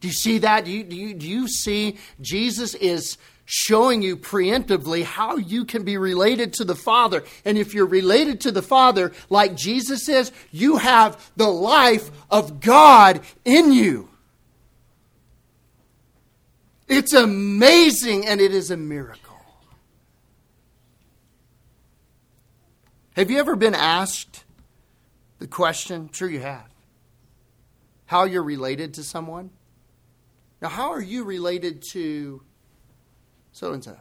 [0.00, 0.64] Do you see that?
[0.64, 5.84] Do you, do you, do you see Jesus is showing you preemptively how you can
[5.84, 7.24] be related to the Father.
[7.44, 12.60] And if you're related to the Father, like Jesus is, you have the life of
[12.60, 14.08] God in you.
[16.88, 19.20] It's amazing and it is a miracle.
[23.16, 24.44] Have you ever been asked
[25.38, 26.10] the question?
[26.12, 26.68] Sure, you have.
[28.06, 29.50] How you're related to someone?
[30.60, 32.42] Now, how are you related to
[33.54, 33.96] so and so?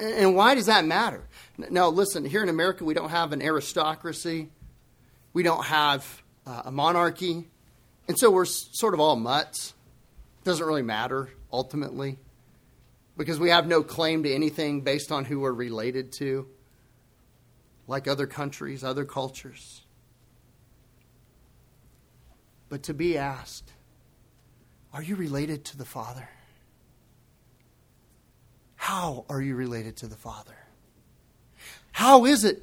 [0.00, 1.26] And why does that matter?
[1.56, 4.50] Now, listen, here in America, we don't have an aristocracy,
[5.32, 7.46] we don't have uh, a monarchy,
[8.08, 9.72] and so we're sort of all mutts
[10.40, 12.18] It doesn't really matter ultimately
[13.16, 16.48] because we have no claim to anything based on who we're related to,
[17.86, 19.82] like other countries, other cultures.
[22.68, 23.72] But to be asked,
[24.92, 26.28] are you related to the Father?
[28.88, 30.56] How are you related to the Father?
[31.92, 32.62] How is it?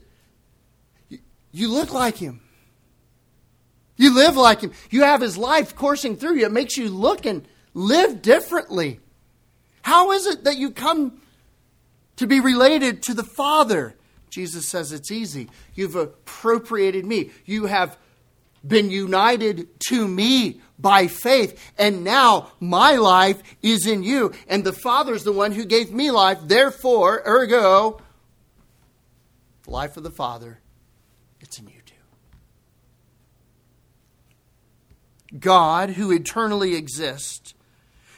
[1.52, 2.42] You look like Him.
[3.96, 4.72] You live like Him.
[4.90, 6.48] You have His life coursing through you.
[6.48, 9.02] It makes you look and live differently.
[9.84, 11.22] How is it that you come
[12.16, 13.96] to be related to the Father?
[14.32, 15.48] Jesus says it's easy.
[15.76, 17.30] You've appropriated me.
[17.46, 18.00] You have
[18.66, 21.74] been united to me by faith.
[21.78, 24.34] And now my life is in you.
[24.48, 26.40] And the Father is the one who gave me life.
[26.44, 28.02] Therefore, ergo,
[29.64, 30.60] the life of the Father,
[31.40, 31.94] it's in you too.
[35.40, 37.54] God, who eternally exists,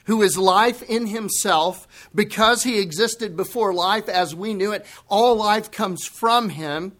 [0.06, 5.36] who is life in himself, because he existed before life as we knew it, all
[5.36, 6.94] life comes from him.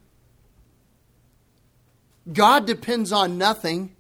[2.32, 3.97] God depends on nothing.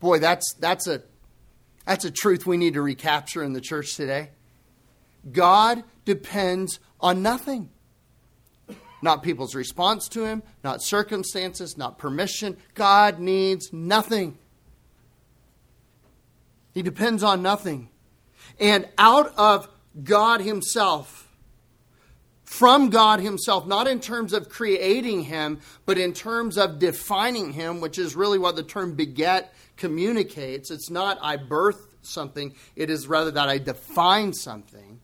[0.00, 1.02] Boy, that's, that's, a,
[1.86, 4.30] that's a truth we need to recapture in the church today.
[5.30, 7.70] God depends on nothing.
[9.00, 12.56] Not people's response to him, not circumstances, not permission.
[12.74, 14.38] God needs nothing.
[16.74, 17.90] He depends on nothing.
[18.58, 19.68] And out of
[20.02, 21.28] God Himself,
[22.44, 27.80] from God Himself, not in terms of creating Him, but in terms of defining Him,
[27.80, 30.70] which is really what the term beget communicates.
[30.70, 35.00] It's not I birth something, it is rather that I define something.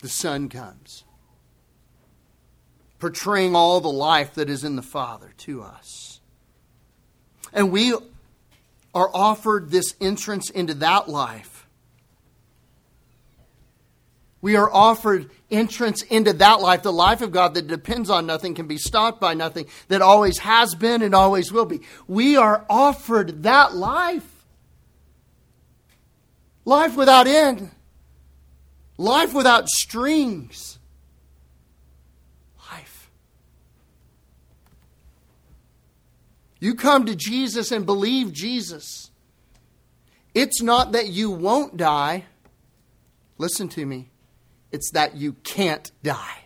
[0.00, 1.04] The Son comes,
[2.98, 6.20] portraying all the life that is in the Father to us.
[7.52, 7.94] And we
[8.94, 11.55] are offered this entrance into that life.
[14.40, 18.54] We are offered entrance into that life, the life of God that depends on nothing,
[18.54, 21.80] can be stopped by nothing, that always has been and always will be.
[22.06, 24.44] We are offered that life.
[26.64, 27.70] Life without end.
[28.98, 30.78] Life without strings.
[32.70, 33.10] Life.
[36.60, 39.10] You come to Jesus and believe Jesus.
[40.34, 42.24] It's not that you won't die.
[43.38, 44.10] Listen to me.
[44.76, 46.44] It's that you can't die.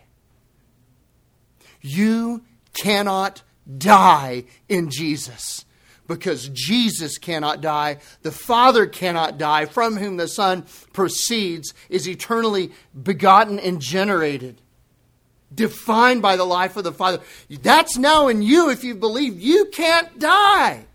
[1.81, 3.43] You cannot
[3.77, 5.65] die in Jesus
[6.07, 7.97] because Jesus cannot die.
[8.21, 12.71] The Father cannot die, from whom the Son proceeds, is eternally
[13.03, 14.61] begotten and generated,
[15.53, 17.19] defined by the life of the Father.
[17.49, 20.85] That's now in you if you believe you can't die.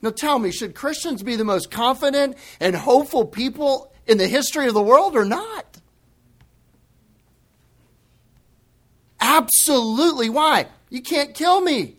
[0.00, 4.66] Now tell me, should Christians be the most confident and hopeful people in the history
[4.66, 5.78] of the world or not?
[9.20, 10.30] Absolutely.
[10.30, 10.66] Why?
[10.88, 11.96] You can't kill me.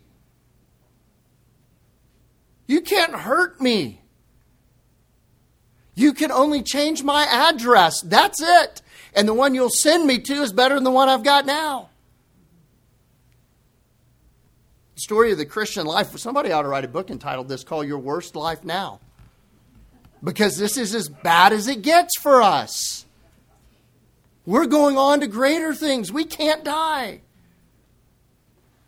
[2.67, 4.01] You can't hurt me.
[5.95, 8.01] You can only change my address.
[8.01, 8.81] That's it.
[9.13, 11.89] And the one you'll send me to is better than the one I've got now.
[14.95, 16.17] The story of the Christian life.
[16.17, 18.99] Somebody ought to write a book entitled this Call Your Worst Life Now.
[20.23, 23.05] Because this is as bad as it gets for us.
[24.45, 26.11] We're going on to greater things.
[26.11, 27.21] We can't die.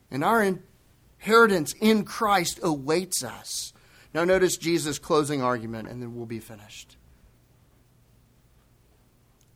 [0.10, 3.72] And our inheritance in Christ awaits us.
[4.14, 6.98] Now, notice Jesus' closing argument, and then we'll be finished.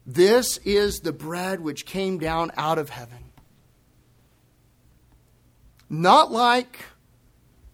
[0.06, 3.32] This is the bread which came down out of heaven.
[5.90, 6.86] Not like,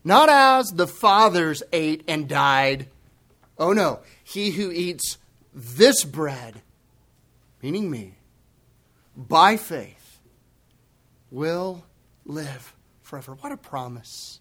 [0.04, 2.88] not as the fathers ate and died.
[3.62, 5.20] Oh no, he who eats
[5.54, 6.64] this bread,
[7.62, 8.16] meaning me,
[9.16, 10.20] by faith,
[11.30, 11.86] will
[12.26, 13.36] live forever.
[13.36, 14.40] What a promise.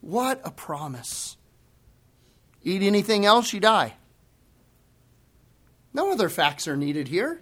[0.00, 1.36] What a promise.
[2.62, 3.94] Eat anything else, you die.
[5.92, 7.40] No other facts are needed here.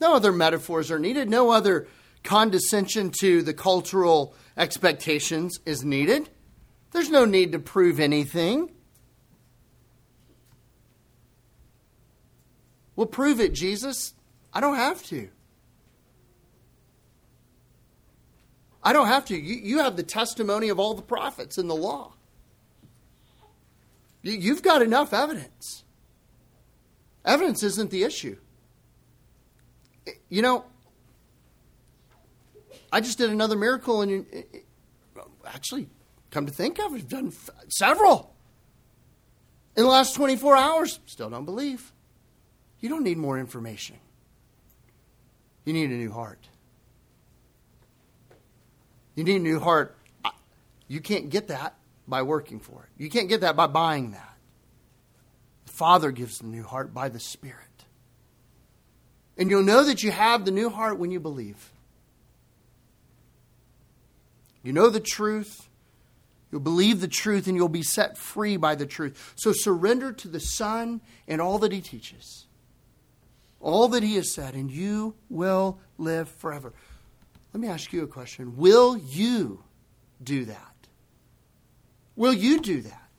[0.00, 1.28] No other metaphors are needed.
[1.28, 1.88] No other
[2.22, 6.28] condescension to the cultural expectations is needed.
[6.92, 8.70] There's no need to prove anything.
[12.96, 14.14] Well, prove it, Jesus.
[14.52, 15.28] I don't have to.
[18.82, 19.36] I don't have to.
[19.36, 22.12] You, you have the testimony of all the prophets in the law.
[24.22, 25.84] You, you've got enough evidence.
[27.24, 28.36] Evidence isn't the issue.
[30.28, 30.64] You know,
[32.92, 34.26] I just did another miracle, and
[35.46, 35.88] actually,
[36.30, 37.32] come to think of it, I've done
[37.68, 38.34] several
[39.76, 41.00] in the last 24 hours.
[41.06, 41.93] Still don't believe.
[42.84, 43.96] You don't need more information.
[45.64, 46.46] You need a new heart.
[49.14, 49.96] You need a new heart.
[50.86, 51.76] You can't get that
[52.06, 53.02] by working for it.
[53.02, 54.36] You can't get that by buying that.
[55.64, 57.86] The Father gives the new heart by the Spirit.
[59.38, 61.72] And you'll know that you have the new heart when you believe.
[64.62, 65.70] You know the truth.
[66.52, 69.32] You'll believe the truth and you'll be set free by the truth.
[69.36, 72.44] So surrender to the Son and all that He teaches,
[73.64, 76.72] all that He has said, and you will live forever.
[77.52, 78.56] Let me ask you a question.
[78.56, 79.64] Will you
[80.22, 80.88] do that?
[82.14, 83.10] Will you do that?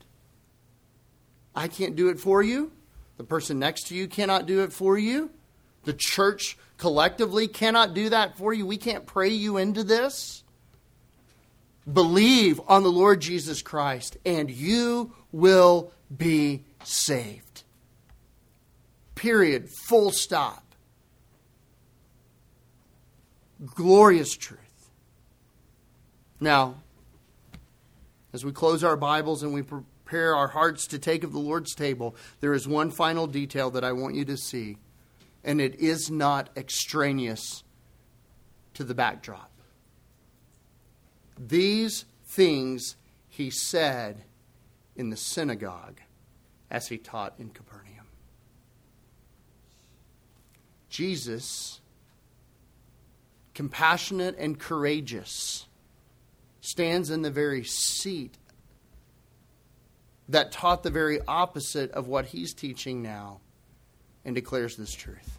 [1.54, 2.70] I can't do it for you.
[3.16, 5.30] The person next to you cannot do it for you.
[5.84, 8.66] The church collectively cannot do that for you.
[8.66, 10.44] We can't pray you into this.
[11.90, 17.45] Believe on the Lord Jesus Christ, and you will be saved.
[19.16, 19.68] Period.
[19.88, 20.66] Full stop
[23.64, 24.60] glorious truth.
[26.40, 26.82] Now,
[28.32, 31.74] as we close our Bibles and we prepare our hearts to take of the Lord's
[31.74, 34.76] table, there is one final detail that I want you to see,
[35.42, 37.64] and it is not extraneous
[38.74, 39.50] to the backdrop.
[41.38, 42.96] These things
[43.28, 44.24] he said
[44.94, 46.00] in the synagogue
[46.70, 47.95] as he taught in Capernaum.
[50.96, 51.80] Jesus
[53.52, 55.66] compassionate and courageous,
[56.62, 58.36] stands in the very seat
[60.26, 63.40] that taught the very opposite of what he's teaching now
[64.24, 65.38] and declares this truth.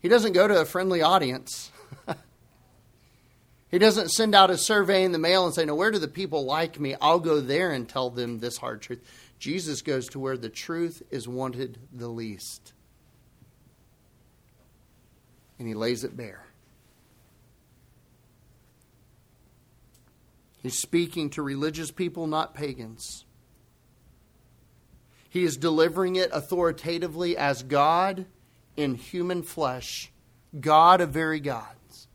[0.00, 1.70] He doesn't go to a friendly audience.
[3.70, 6.08] he doesn't send out a survey in the mail and say, No, where do the
[6.08, 6.94] people like me?
[7.00, 9.02] I'll go there and tell them this hard truth.
[9.38, 12.74] Jesus goes to where the truth is wanted the least
[15.62, 16.44] and he lays it bare.
[20.60, 23.24] He's speaking to religious people, not pagans.
[25.28, 28.26] He is delivering it authoritatively as God
[28.76, 30.10] in human flesh,
[30.58, 32.08] God of very gods.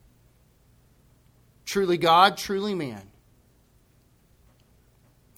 [1.64, 3.04] Truly God, truly man.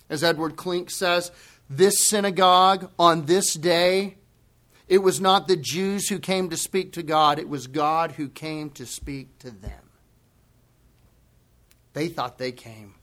[0.09, 1.31] As Edward Klink says,
[1.69, 4.15] this synagogue on this day,
[4.89, 8.27] it was not the Jews who came to speak to God, it was God who
[8.27, 9.83] came to speak to them.
[11.93, 12.95] They thought they came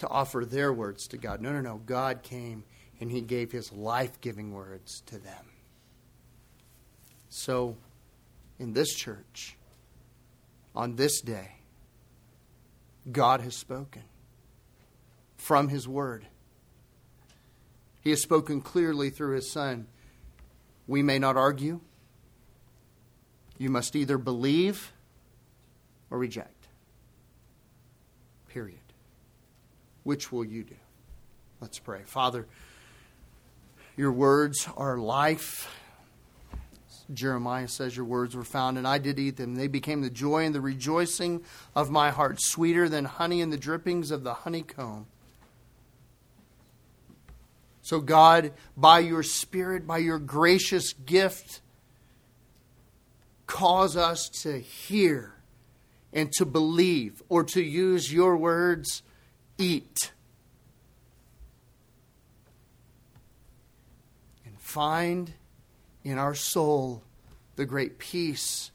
[0.00, 1.40] to offer their words to God.
[1.40, 1.76] No, no, no.
[1.78, 2.64] God came
[3.00, 5.44] and he gave his life giving words to them.
[7.28, 7.76] So,
[8.58, 9.56] in this church,
[10.74, 11.52] on this day,
[13.10, 14.02] God has spoken
[15.36, 16.26] from his word.
[18.00, 19.86] He has spoken clearly through his son.
[20.90, 21.78] We may not argue.
[23.58, 24.92] You must either believe
[26.10, 26.66] or reject.
[28.48, 28.80] Period.
[30.02, 30.74] Which will you do?
[31.60, 32.00] Let's pray.
[32.06, 32.48] Father,
[33.96, 35.72] your words are life.
[37.14, 39.54] Jeremiah says your words were found, and I did eat them.
[39.54, 41.44] They became the joy and the rejoicing
[41.76, 45.06] of my heart, sweeter than honey and the drippings of the honeycomb.
[47.82, 51.60] So, God, by your Spirit, by your gracious gift,
[53.46, 55.34] cause us to hear
[56.12, 59.02] and to believe, or to use your words,
[59.58, 60.12] eat.
[64.44, 65.32] And find
[66.04, 67.02] in our soul
[67.56, 68.72] the great peace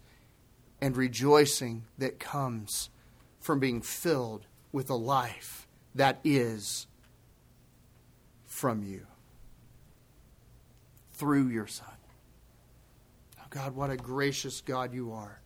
[0.81, 2.89] and rejoicing that comes
[3.39, 6.87] from being filled with a life that is
[8.55, 9.05] from you
[11.11, 11.87] through your Son.
[13.37, 15.41] Oh God, what a gracious God you are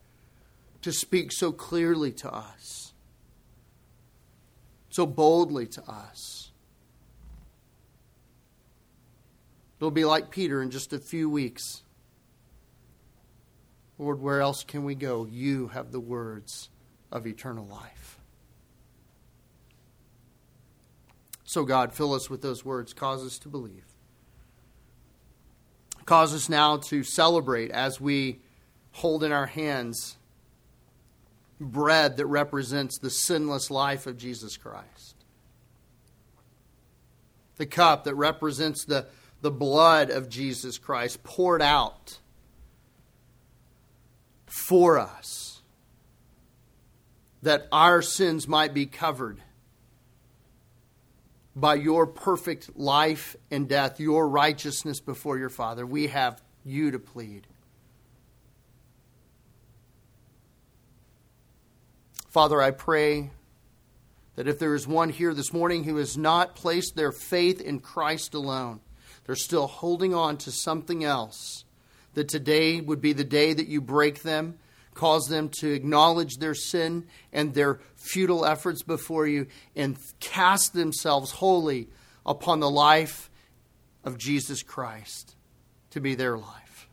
[0.83, 2.93] to speak so clearly to us,
[4.91, 6.51] so boldly to us.
[9.79, 11.81] It'll be like Peter in just a few weeks.
[13.97, 15.25] Lord, where else can we go?
[15.25, 16.69] You have the words
[17.11, 18.18] of eternal life.
[21.49, 22.93] So, God, fill us with those words.
[22.93, 23.83] Cause us to believe.
[26.05, 28.37] Cause us now to celebrate as we
[28.91, 30.17] hold in our hands
[31.59, 35.15] bread that represents the sinless life of Jesus Christ,
[37.57, 39.07] the cup that represents the,
[39.41, 42.19] the blood of Jesus Christ poured out
[44.45, 45.63] for us,
[47.41, 49.41] that our sins might be covered
[51.59, 55.85] by your perfect life and death, your righteousness before your Father.
[55.85, 57.47] We have you to plead.
[62.29, 63.31] Father, I pray
[64.35, 67.79] that if there is one here this morning who has not placed their faith in
[67.79, 68.79] Christ alone,
[69.25, 71.65] they're still holding on to something else,
[72.13, 74.57] that today would be the day that you break them
[74.99, 81.31] cause them to acknowledge their sin and their futile efforts before you and cast themselves
[81.31, 81.87] wholly
[82.25, 83.29] upon the life
[84.03, 85.37] of Jesus Christ
[85.91, 86.89] to be their life.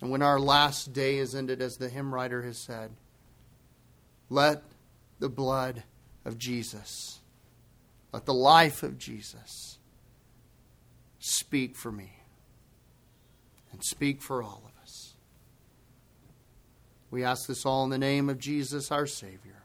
[0.00, 2.90] And when our last day is ended, as the hymn writer has said,
[4.28, 4.64] let
[5.20, 5.84] the blood
[6.24, 7.20] of Jesus,
[8.12, 9.78] let the life of Jesus
[11.20, 12.19] speak for me
[13.72, 15.14] and speak for all of us.
[17.10, 19.59] We ask this all in the name of Jesus, our Savior.